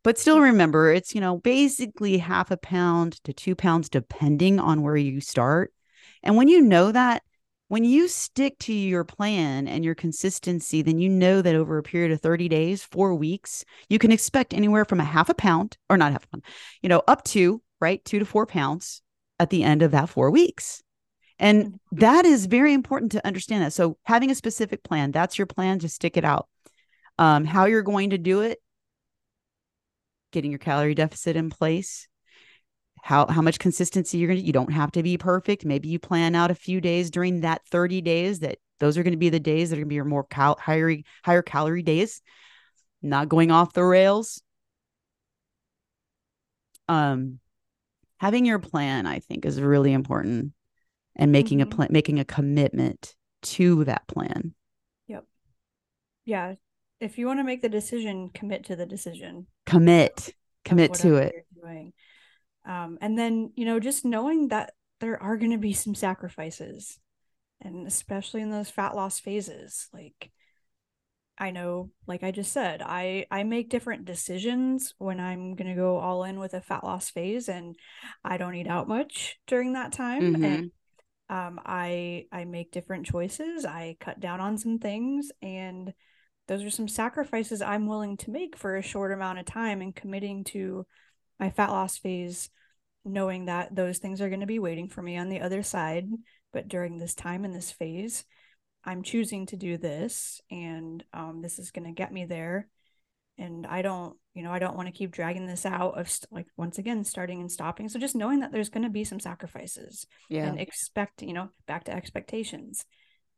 [0.03, 4.83] But still remember, it's, you know, basically half a pound to two pounds, depending on
[4.83, 5.73] where you start.
[6.23, 7.23] And when you know that,
[7.69, 11.83] when you stick to your plan and your consistency, then you know that over a
[11.83, 15.77] period of 30 days, four weeks, you can expect anywhere from a half a pound
[15.89, 16.45] or not half a pound,
[16.83, 19.03] you know, up to right two to four pounds
[19.39, 20.83] at the end of that four weeks.
[21.39, 23.73] And that is very important to understand that.
[23.73, 26.49] So having a specific plan, that's your plan, just stick it out.
[27.19, 28.59] Um, how you're going to do it,
[30.33, 32.08] getting your calorie deficit in place,
[33.03, 35.99] how how much consistency you're going to you don't have to be perfect maybe you
[35.99, 39.29] plan out a few days during that 30 days that those are going to be
[39.31, 42.23] the days that are going to be your more cal- higher higher calorie days
[43.03, 44.43] not going off the rails
[46.89, 47.39] um
[48.19, 50.53] having your plan i think is really important
[51.17, 51.63] and making Mhm.
[51.63, 54.55] a plan making a commitment to that plan
[55.07, 55.25] Yep.
[56.27, 56.55] Yeah.
[57.01, 59.47] If you want to make the decision, commit to the decision.
[59.65, 60.35] commit
[60.65, 61.47] commit to it.
[62.69, 66.99] Um, and then, you know, just knowing that there are going to be some sacrifices,
[67.61, 69.89] and especially in those fat loss phases.
[69.93, 70.31] Like,
[71.39, 75.81] I know, like I just said, I I make different decisions when I'm going to
[75.81, 77.75] go all in with a fat loss phase, and
[78.23, 80.35] I don't eat out much during that time.
[80.35, 80.45] Mhm.
[80.45, 80.71] And
[81.31, 83.65] um, I I make different choices.
[83.65, 85.95] I cut down on some things, and
[86.49, 89.95] those are some sacrifices I'm willing to make for a short amount of time and
[89.95, 90.87] committing to
[91.39, 92.51] my fat loss phase,
[93.05, 96.07] knowing that those things are going to be waiting for me on the other side.
[96.53, 98.25] But during this time in this phase,
[98.85, 102.69] I'm choosing to do this, and um, this is going to get me there.
[103.37, 106.33] And I don't, you know, I don't want to keep dragging this out of st-
[106.33, 107.89] like once again starting and stopping.
[107.89, 111.51] So just knowing that there's going to be some sacrifices yeah and expect, you know,
[111.67, 112.85] back to expectations,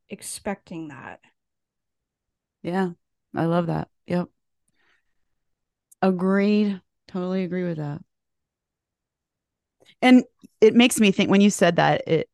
[0.08, 1.20] expecting that.
[2.62, 2.90] Yeah,
[3.34, 3.88] I love that.
[4.06, 4.28] Yep.
[6.00, 6.80] Agreed.
[7.08, 8.00] Totally agree with that.
[10.02, 10.24] And
[10.60, 12.28] it makes me think when you said that, it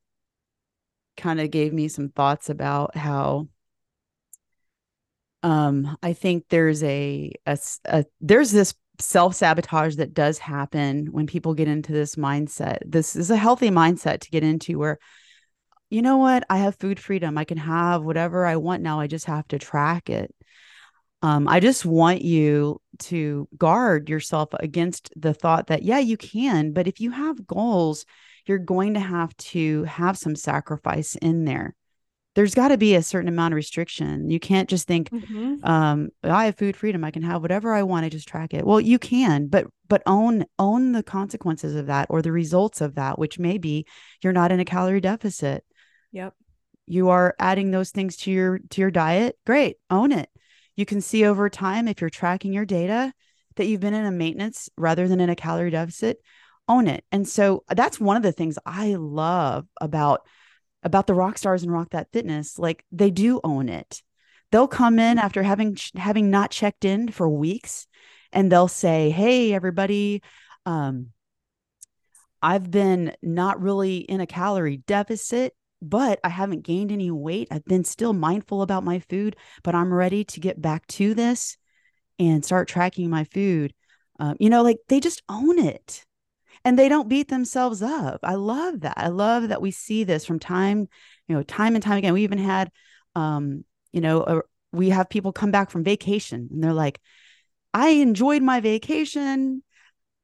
[1.16, 3.48] kind of gave me some thoughts about how
[5.42, 7.32] um I think there's a
[8.20, 12.78] there's this self sabotage that does happen when people get into this mindset.
[12.84, 14.98] This is a healthy mindset to get into where,
[15.90, 17.36] you know what, I have food freedom.
[17.38, 19.00] I can have whatever I want now.
[19.00, 20.34] I just have to track it.
[21.22, 26.72] Um, I just want you to guard yourself against the thought that, yeah, you can,
[26.72, 28.04] but if you have goals,
[28.46, 31.74] you're going to have to have some sacrifice in there
[32.36, 34.30] there's got to be a certain amount of restriction.
[34.30, 35.64] You can't just think, mm-hmm.
[35.64, 37.02] um, I have food freedom.
[37.02, 38.04] I can have whatever I want.
[38.04, 38.64] I just track it.
[38.64, 42.96] Well, you can, but but own own the consequences of that or the results of
[42.96, 43.86] that, which may be
[44.22, 45.64] you're not in a calorie deficit.
[46.12, 46.34] Yep.
[46.86, 49.38] You are adding those things to your to your diet.
[49.46, 49.78] Great.
[49.88, 50.28] Own it.
[50.76, 53.12] You can see over time if you're tracking your data
[53.56, 56.18] that you've been in a maintenance rather than in a calorie deficit.
[56.68, 57.04] Own it.
[57.10, 60.22] And so that's one of the things I love about
[60.82, 64.02] about the rock stars and rock that fitness like they do own it
[64.52, 67.86] they'll come in after having having not checked in for weeks
[68.32, 70.22] and they'll say hey everybody
[70.64, 71.08] um
[72.40, 75.54] i've been not really in a calorie deficit
[75.88, 79.92] but i haven't gained any weight i've been still mindful about my food but i'm
[79.92, 81.56] ready to get back to this
[82.18, 83.72] and start tracking my food
[84.18, 86.04] um, you know like they just own it
[86.66, 88.18] and they don't beat themselves up.
[88.24, 88.94] I love that.
[88.96, 90.88] I love that we see this from time,
[91.28, 92.12] you know, time and time again.
[92.12, 92.72] We even had,
[93.14, 97.00] um, you know, a, we have people come back from vacation and they're like,
[97.72, 99.62] I enjoyed my vacation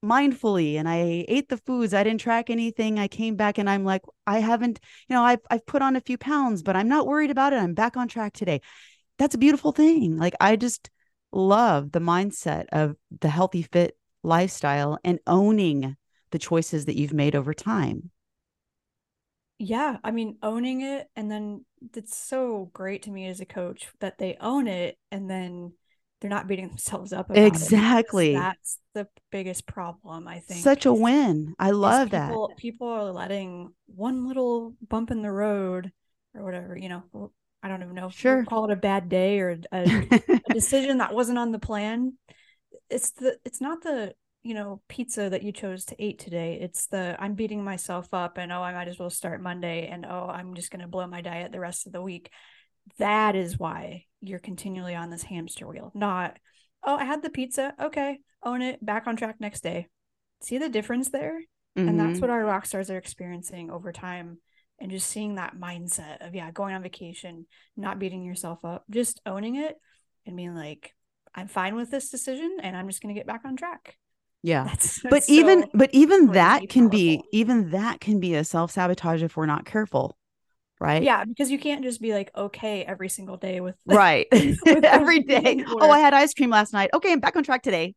[0.04, 1.94] mindfully and I ate the foods.
[1.94, 2.98] I didn't track anything.
[2.98, 6.00] I came back and I'm like, I haven't, you know, I've, I've put on a
[6.00, 7.56] few pounds, but I'm not worried about it.
[7.56, 8.60] I'm back on track today.
[9.18, 10.16] That's a beautiful thing.
[10.16, 10.90] Like, I just
[11.32, 15.96] love the mindset of the healthy, fit lifestyle and owning
[16.30, 18.10] the choices that you've made over time.
[19.58, 23.88] Yeah, I mean, owning it, and then it's so great to me as a coach
[24.00, 25.74] that they own it, and then
[26.22, 28.34] they're not beating themselves up exactly.
[28.34, 30.62] That's the biggest problem, I think.
[30.62, 31.54] Such a win.
[31.58, 32.56] I love people, that.
[32.56, 35.90] People are letting one little bump in the road
[36.34, 38.08] or whatever, you know, I don't even know.
[38.08, 38.44] Sure.
[38.44, 42.14] Call it a bad day or a, a decision that wasn't on the plan.
[42.88, 44.14] It's the it's not the
[44.44, 48.38] you know pizza that you chose to eat today it's the i'm beating myself up
[48.38, 51.06] and oh i might as well start monday and oh i'm just going to blow
[51.06, 52.28] my diet the rest of the week
[52.98, 56.38] that is why you're continually on this hamster wheel not
[56.84, 59.86] oh i had the pizza okay own it back on track next day
[60.40, 61.40] see the difference there
[61.76, 61.88] mm-hmm.
[61.88, 62.20] and that's mm-hmm.
[62.20, 64.38] what our rock stars are experiencing over time
[64.78, 69.20] and just seeing that mindset of yeah going on vacation not beating yourself up just
[69.26, 69.76] owning it
[70.26, 70.94] and being like
[71.34, 73.96] i'm fine with this decision and i'm just going to get back on track
[74.42, 74.64] yeah.
[74.64, 76.98] That's, that's but even but even that can powerful.
[76.98, 80.16] be even that can be a self-sabotage if we're not careful.
[80.82, 81.04] Right.
[81.04, 85.20] Yeah, because you can't just be like okay every single day with right with every
[85.20, 85.64] day.
[85.68, 86.90] Oh, I had ice cream last night.
[86.92, 87.94] Okay, I'm back on track today.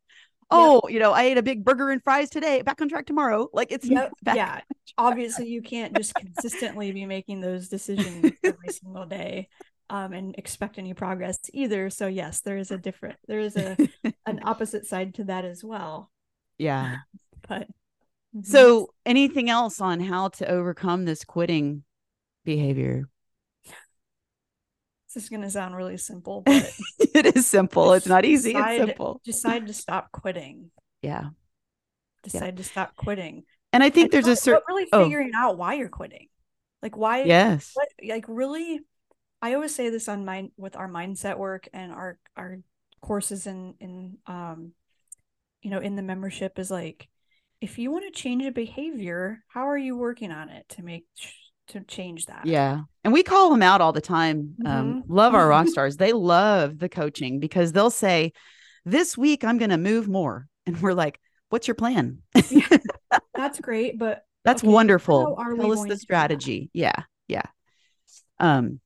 [0.52, 0.92] Oh, yep.
[0.92, 2.62] you know, I ate a big burger and fries today.
[2.62, 3.48] Back on track tomorrow.
[3.52, 4.12] Like it's yep.
[4.24, 4.60] yeah.
[4.96, 9.48] Obviously, you can't just consistently be making those decisions every single day
[9.90, 11.90] um, and expect any progress either.
[11.90, 13.76] So yes, there is a different, there is a
[14.26, 16.12] an opposite side to that as well.
[16.56, 16.98] Yeah.
[17.48, 18.42] but mm-hmm.
[18.42, 21.82] so anything else on how to overcome this quitting
[22.46, 23.08] behavior?
[25.14, 27.92] This is going to sound really simple, but it is simple.
[27.92, 28.54] It's not easy.
[28.54, 29.20] Decide, it's simple.
[29.24, 30.70] Decide to stop quitting.
[31.02, 31.30] Yeah.
[32.22, 32.62] Decide yeah.
[32.62, 33.44] to stop quitting.
[33.72, 35.04] And I think and there's a certain really oh.
[35.04, 36.28] figuring out why you're quitting.
[36.82, 37.72] Like why Yes.
[37.74, 38.80] What, like really
[39.42, 42.58] I always say this on mind with our mindset work and our our
[43.00, 44.72] courses in in um
[45.62, 47.08] you know in the membership is like
[47.60, 51.06] if you want to change a behavior how are you working on it to make
[51.68, 52.46] to change that.
[52.46, 54.96] Yeah and we call them out all the time um, mm-hmm.
[54.98, 55.96] um, love our rock stars.
[55.96, 58.32] They love the coaching because they'll say
[58.84, 62.18] this week i'm going to move more and we're like what's your plan?
[62.50, 62.66] Yeah,
[63.34, 65.36] that's great but that's okay, wonderful.
[65.36, 66.68] tell us the strategy.
[66.74, 67.46] Yeah yeah.
[68.40, 68.80] Um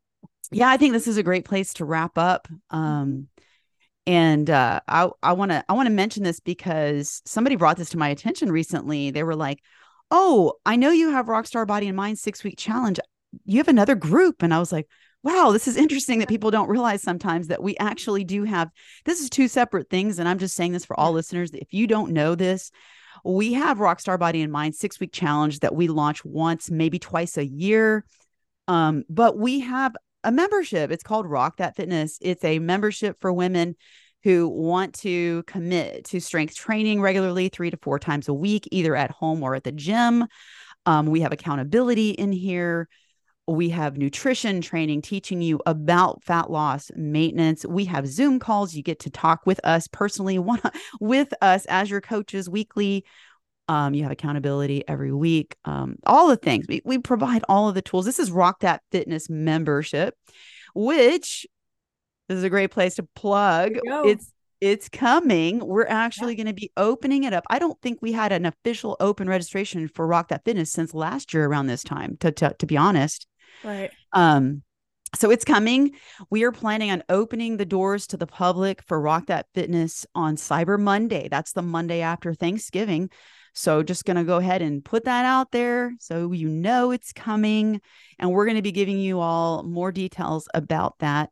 [0.52, 3.28] yeah i think this is a great place to wrap up um
[4.06, 7.90] and uh, I I want to I want to mention this because somebody brought this
[7.90, 9.10] to my attention recently.
[9.10, 9.60] They were like,
[10.10, 12.98] "Oh, I know you have Rockstar Body and Mind six week challenge.
[13.44, 14.88] You have another group," and I was like,
[15.22, 18.70] "Wow, this is interesting that people don't realize sometimes that we actually do have.
[19.04, 21.50] This is two separate things, and I'm just saying this for all listeners.
[21.52, 22.70] If you don't know this."
[23.24, 27.36] We have Rockstar Body and Mind six week challenge that we launch once, maybe twice
[27.36, 28.04] a year.
[28.68, 29.94] Um, but we have
[30.24, 30.90] a membership.
[30.90, 32.18] It's called Rock That Fitness.
[32.20, 33.76] It's a membership for women
[34.22, 38.94] who want to commit to strength training regularly, three to four times a week, either
[38.94, 40.26] at home or at the gym.
[40.86, 42.88] Um, we have accountability in here.
[43.46, 47.66] we have nutrition training teaching you about fat loss maintenance.
[47.66, 48.74] We have Zoom calls.
[48.74, 50.60] You get to talk with us personally, one,
[51.00, 53.04] with us as your coaches weekly.
[53.68, 55.56] Um, you have accountability every week.
[55.64, 58.04] Um, all the things we, we provide all of the tools.
[58.04, 60.14] This is Rock That Fitness membership,
[60.74, 61.46] which
[62.38, 63.78] is a great place to plug.
[64.06, 65.60] It's it's coming.
[65.60, 66.44] We're actually yeah.
[66.44, 67.44] going to be opening it up.
[67.48, 71.32] I don't think we had an official open registration for Rock That Fitness since last
[71.32, 72.16] year around this time.
[72.20, 73.26] To to, to be honest,
[73.64, 73.90] Right.
[74.12, 74.62] Um,
[75.16, 75.92] so it's coming.
[76.30, 80.36] We are planning on opening the doors to the public for Rock That Fitness on
[80.36, 81.28] Cyber Monday.
[81.28, 83.10] That's the Monday after Thanksgiving.
[83.52, 87.12] So just going to go ahead and put that out there so you know it's
[87.12, 87.80] coming.
[88.20, 91.30] And we're going to be giving you all more details about that.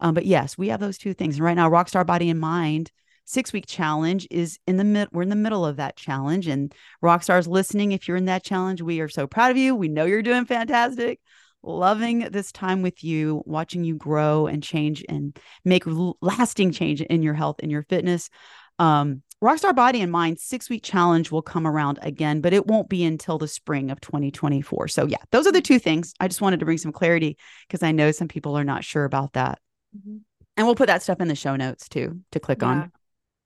[0.00, 1.36] Um, but yes, we have those two things.
[1.36, 2.90] And right now, Rockstar Body and Mind
[3.26, 6.74] six week challenge is in the mid we're in the middle of that challenge and
[7.00, 10.04] rockstars listening if you're in that challenge we are so proud of you we know
[10.04, 11.20] you're doing fantastic
[11.62, 15.84] loving this time with you, watching you grow and change and make
[16.20, 18.30] lasting change in your health and your fitness.
[18.78, 22.90] Um, Rockstar Body and Mind six week challenge will come around again, but it won't
[22.90, 24.88] be until the spring of 2024.
[24.88, 26.12] So, yeah, those are the two things.
[26.20, 29.04] I just wanted to bring some clarity because I know some people are not sure
[29.04, 29.58] about that.
[29.96, 30.18] Mm-hmm.
[30.56, 32.68] And we'll put that stuff in the show notes too to click yeah.
[32.68, 32.92] on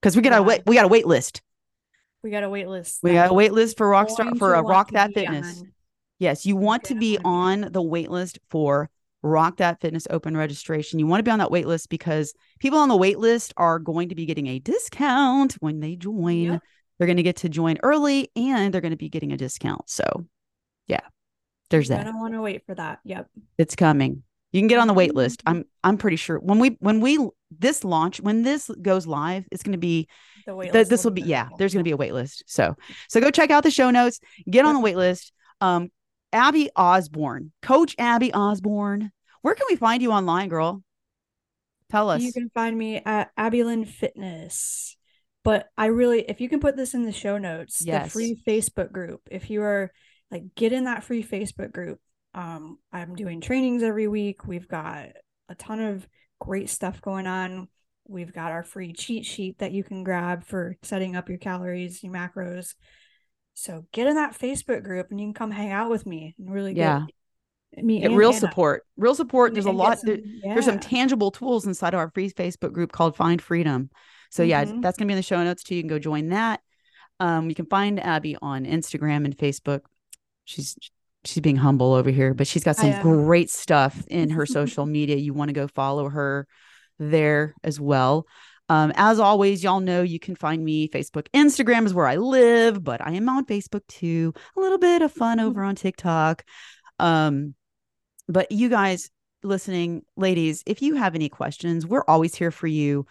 [0.01, 0.39] because we got yeah.
[0.39, 1.43] a wait, we got a wait list.
[2.23, 3.01] We got a wait list.
[3.03, 5.61] We got a wait list for Rockstar for a Rock That Fitness.
[5.61, 5.73] On.
[6.19, 8.89] Yes, you want to be on the wait list for
[9.23, 10.99] Rock That Fitness Open registration.
[10.99, 13.79] You want to be on that wait list because people on the wait list are
[13.79, 16.45] going to be getting a discount when they join.
[16.45, 16.63] Yep.
[16.99, 19.91] They're going to get to join early and they're going to be getting a discount.
[19.91, 20.27] So,
[20.87, 21.01] yeah,
[21.71, 22.01] there's that.
[22.01, 23.01] I don't want to wait for that.
[23.05, 23.29] Yep.
[23.59, 24.23] It's coming.
[24.55, 25.45] You can get on the wait list.
[25.45, 25.59] Mm-hmm.
[25.59, 27.19] I'm I'm pretty sure when we when we
[27.51, 30.09] this launch when this goes live, it's going to be
[30.47, 31.49] the, this will be yeah.
[31.59, 32.45] There's going to be a wait list.
[32.47, 32.77] So
[33.09, 34.21] so go check out the show notes.
[34.47, 34.67] Get yep.
[34.67, 35.33] on the wait list.
[35.61, 35.91] Um,
[36.33, 39.11] Abby Osborne, Coach Abby Osborne.
[39.43, 40.85] Where can we find you online, girl?
[41.91, 42.23] Tell us.
[42.23, 44.97] You can find me at Abbyland Fitness.
[45.43, 48.05] But I really, if you can put this in the show notes, yes.
[48.05, 49.21] the free Facebook group.
[49.31, 49.93] If you are
[50.31, 51.99] like, get in that free Facebook group.
[52.35, 54.47] Um, I'm doing trainings every week.
[54.47, 55.11] We've got
[55.49, 56.07] a ton of
[56.41, 57.69] great stuff going on.
[58.07, 62.03] We've got our free cheat sheet that you can grab for setting up your calories,
[62.03, 62.75] your macros.
[63.55, 66.53] So get in that Facebook group and you can come hang out with me and
[66.53, 67.07] really yeah.
[67.75, 68.41] get me real Anna.
[68.41, 68.83] support.
[68.97, 69.55] Real support.
[69.55, 70.01] There's a lot.
[70.01, 70.55] Some, there, yeah.
[70.55, 73.91] There's some tangible tools inside of our free Facebook group called Find Freedom.
[74.31, 74.81] So yeah, mm-hmm.
[74.81, 75.77] that's gonna be in the show notes too.
[75.77, 76.61] You can go join that.
[77.21, 79.83] Um, you can find Abby on Instagram and Facebook.
[80.45, 80.77] She's
[81.25, 85.17] she's being humble over here, but she's got some great stuff in her social media.
[85.17, 86.47] You want to go follow her
[86.99, 88.27] there as well.
[88.69, 92.83] Um, as always, y'all know you can find me Facebook, Instagram is where I live,
[92.83, 94.33] but I am on Facebook too.
[94.57, 96.45] A little bit of fun over on TikTok.
[96.99, 97.55] Um,
[98.27, 99.11] but you guys
[99.43, 103.07] listening, ladies, if you have any questions, we're always here for you.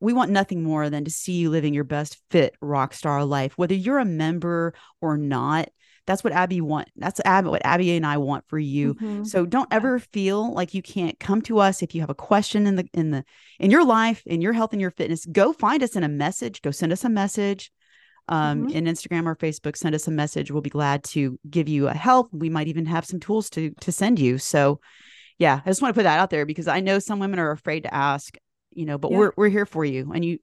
[0.00, 3.56] We want nothing more than to see you living your best fit rock star life,
[3.56, 5.68] whether you're a member or not
[6.08, 6.88] that's what Abby want.
[6.96, 8.94] That's Abby, what Abby and I want for you.
[8.94, 9.24] Mm-hmm.
[9.24, 12.66] So don't ever feel like you can't come to us if you have a question
[12.66, 13.24] in the in the
[13.60, 15.26] in your life, in your health and your fitness.
[15.26, 16.62] Go find us in a message.
[16.62, 17.70] Go send us a message
[18.26, 18.70] um, mm-hmm.
[18.70, 19.76] in Instagram or Facebook.
[19.76, 20.50] Send us a message.
[20.50, 22.30] We'll be glad to give you a help.
[22.32, 24.38] We might even have some tools to to send you.
[24.38, 24.80] So
[25.36, 27.50] yeah, I just want to put that out there because I know some women are
[27.50, 28.36] afraid to ask,
[28.72, 29.18] you know, but yeah.
[29.18, 30.10] we're we're here for you.
[30.12, 30.38] And you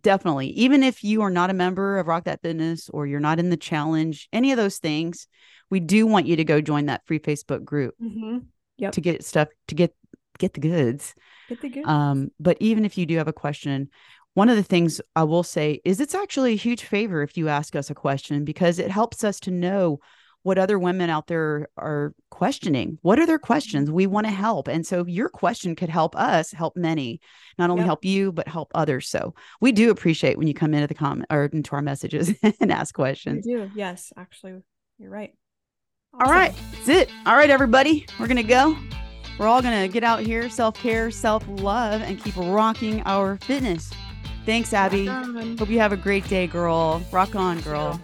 [0.00, 3.38] definitely even if you are not a member of rock that fitness or you're not
[3.38, 5.26] in the challenge any of those things
[5.70, 8.38] we do want you to go join that free facebook group mm-hmm.
[8.76, 8.92] yep.
[8.92, 9.94] to get stuff to get
[10.38, 11.14] get the goods
[11.48, 13.88] get the goods um but even if you do have a question
[14.34, 17.48] one of the things i will say is it's actually a huge favor if you
[17.48, 19.98] ask us a question because it helps us to know
[20.46, 23.00] what other women out there are questioning.
[23.02, 23.90] What are their questions?
[23.90, 24.68] We want to help.
[24.68, 27.20] And so your question could help us help many,
[27.58, 27.86] not only yep.
[27.86, 29.08] help you, but help others.
[29.08, 32.70] So we do appreciate when you come into the comment or into our messages and
[32.70, 33.44] ask questions.
[33.44, 33.70] We do.
[33.74, 34.62] Yes, actually,
[35.00, 35.34] you're right.
[36.14, 36.28] Awesome.
[36.28, 36.54] All right.
[36.74, 37.10] That's it.
[37.26, 38.06] All right, everybody.
[38.20, 38.78] We're going to go.
[39.40, 43.36] We're all going to get out here, self care, self love, and keep rocking our
[43.38, 43.92] fitness.
[44.44, 45.06] Thanks, Abby.
[45.06, 47.02] Hope you have a great day, girl.
[47.10, 48.00] Rock on, girl.